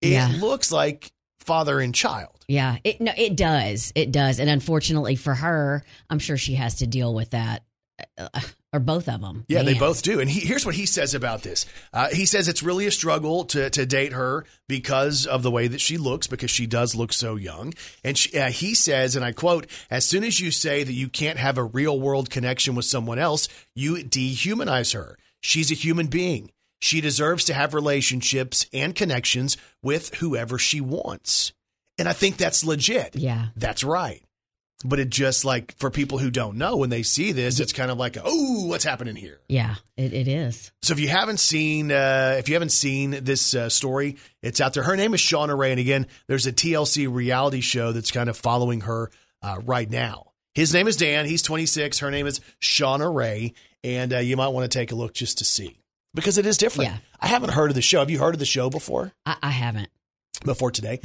[0.02, 0.32] It Yeah.
[0.40, 2.44] looks like father and child.
[2.48, 2.78] Yeah.
[2.84, 3.92] It no, it does.
[3.96, 4.40] It does.
[4.40, 7.64] And unfortunately for her, I'm sure she has to deal with that,
[8.18, 8.30] uh,
[8.74, 9.44] or both of them.
[9.48, 10.20] Yeah, they both do.
[10.20, 11.66] And he, here's what he says about this.
[11.92, 15.68] Uh, he says it's really a struggle to, to date her because of the way
[15.68, 17.74] that she looks, because she does look so young.
[18.04, 21.10] And she, uh, he says, and I quote, as soon as you say that you
[21.10, 25.18] can't have a real world connection with someone else, you dehumanize her.
[25.42, 26.52] She's a human being.
[26.80, 31.54] She deserves to have relationships and connections with whoever she wants.
[31.98, 33.16] And I think that's legit.
[33.16, 33.48] Yeah.
[33.56, 34.24] That's right.
[34.84, 37.92] But it just like for people who don't know, when they see this, it's kind
[37.92, 39.40] of like, oh, what's happening here?
[39.48, 39.76] Yeah.
[39.96, 40.72] It, it is.
[40.82, 44.74] So if you haven't seen, uh, if you haven't seen this uh, story, it's out
[44.74, 44.84] there.
[44.84, 48.38] Her name is Shauna Rae, and again, there's a TLC reality show that's kind of
[48.38, 49.12] following her
[49.44, 50.32] uh, right now.
[50.56, 51.28] His name is Dan.
[51.28, 52.00] He's 26.
[52.00, 53.54] Her name is Shauna Rae,
[53.84, 55.78] and uh, you might want to take a look just to see
[56.14, 56.90] because it is different.
[56.90, 56.98] Yeah.
[57.20, 58.00] I haven't heard of the show.
[58.00, 59.14] Have you heard of the show before?
[59.26, 59.90] I, I haven't.
[60.44, 61.00] before today.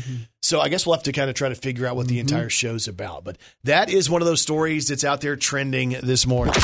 [0.47, 2.49] So I guess we'll have to kind of try to figure out what the entire
[2.49, 3.24] show's about.
[3.24, 6.55] But that is one of those stories that's out there trending this morning.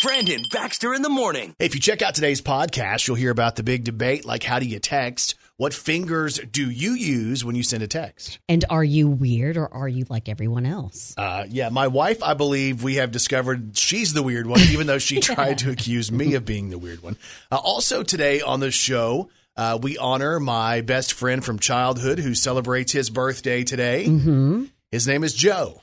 [0.00, 1.56] Brandon Baxter in the morning.
[1.58, 4.66] If you check out today's podcast, you'll hear about the big debate like how do
[4.66, 5.34] you text?
[5.56, 8.38] What fingers do you use when you send a text?
[8.48, 11.12] And are you weird or are you like everyone else?
[11.16, 14.98] Uh, yeah, my wife, I believe we have discovered she's the weird one, even though
[14.98, 17.16] she tried to accuse me of being the weird one.
[17.50, 22.34] Uh, also, today on the show, uh, we honor my best friend from childhood who
[22.34, 24.06] celebrates his birthday today.
[24.06, 24.64] Mm-hmm.
[24.90, 25.80] His name is Joe.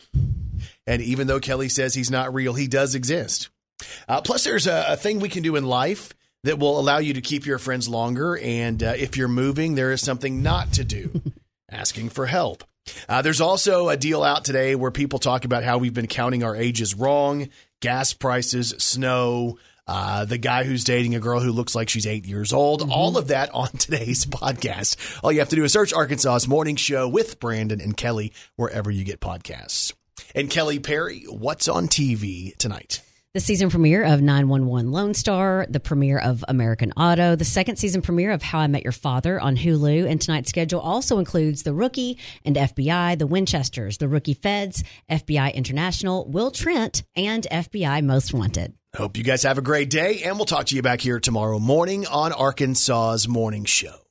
[0.86, 3.50] And even though Kelly says he's not real, he does exist.
[4.08, 6.14] Uh, plus, there's a, a thing we can do in life
[6.44, 8.38] that will allow you to keep your friends longer.
[8.38, 11.22] And uh, if you're moving, there is something not to do
[11.72, 12.64] asking for help.
[13.08, 16.44] Uh, there's also a deal out today where people talk about how we've been counting
[16.44, 17.48] our ages wrong,
[17.82, 19.58] gas prices, snow,
[19.88, 22.90] uh, the guy who's dating a girl who looks like she's eight years old.
[22.90, 25.20] All of that on today's podcast.
[25.24, 28.90] All you have to do is search Arkansas's Morning Show with Brandon and Kelly wherever
[28.90, 29.94] you get podcasts.
[30.36, 33.02] And Kelly Perry, what's on TV tonight?
[33.34, 38.04] The season premiere of 911 Lone Star, the premiere of American Auto, the second season
[38.04, 41.74] premiere of How I Met Your Father on Hulu, and tonight's schedule also includes The
[41.74, 48.36] Rookie and FBI, The Winchesters, The Rookie Feds, FBI International, Will Trent, and FBI Most
[48.36, 48.76] Wanted.
[48.96, 51.58] Hope you guys have a great day, and we'll talk to you back here tomorrow
[51.58, 54.03] morning on Arkansas's Morning Show.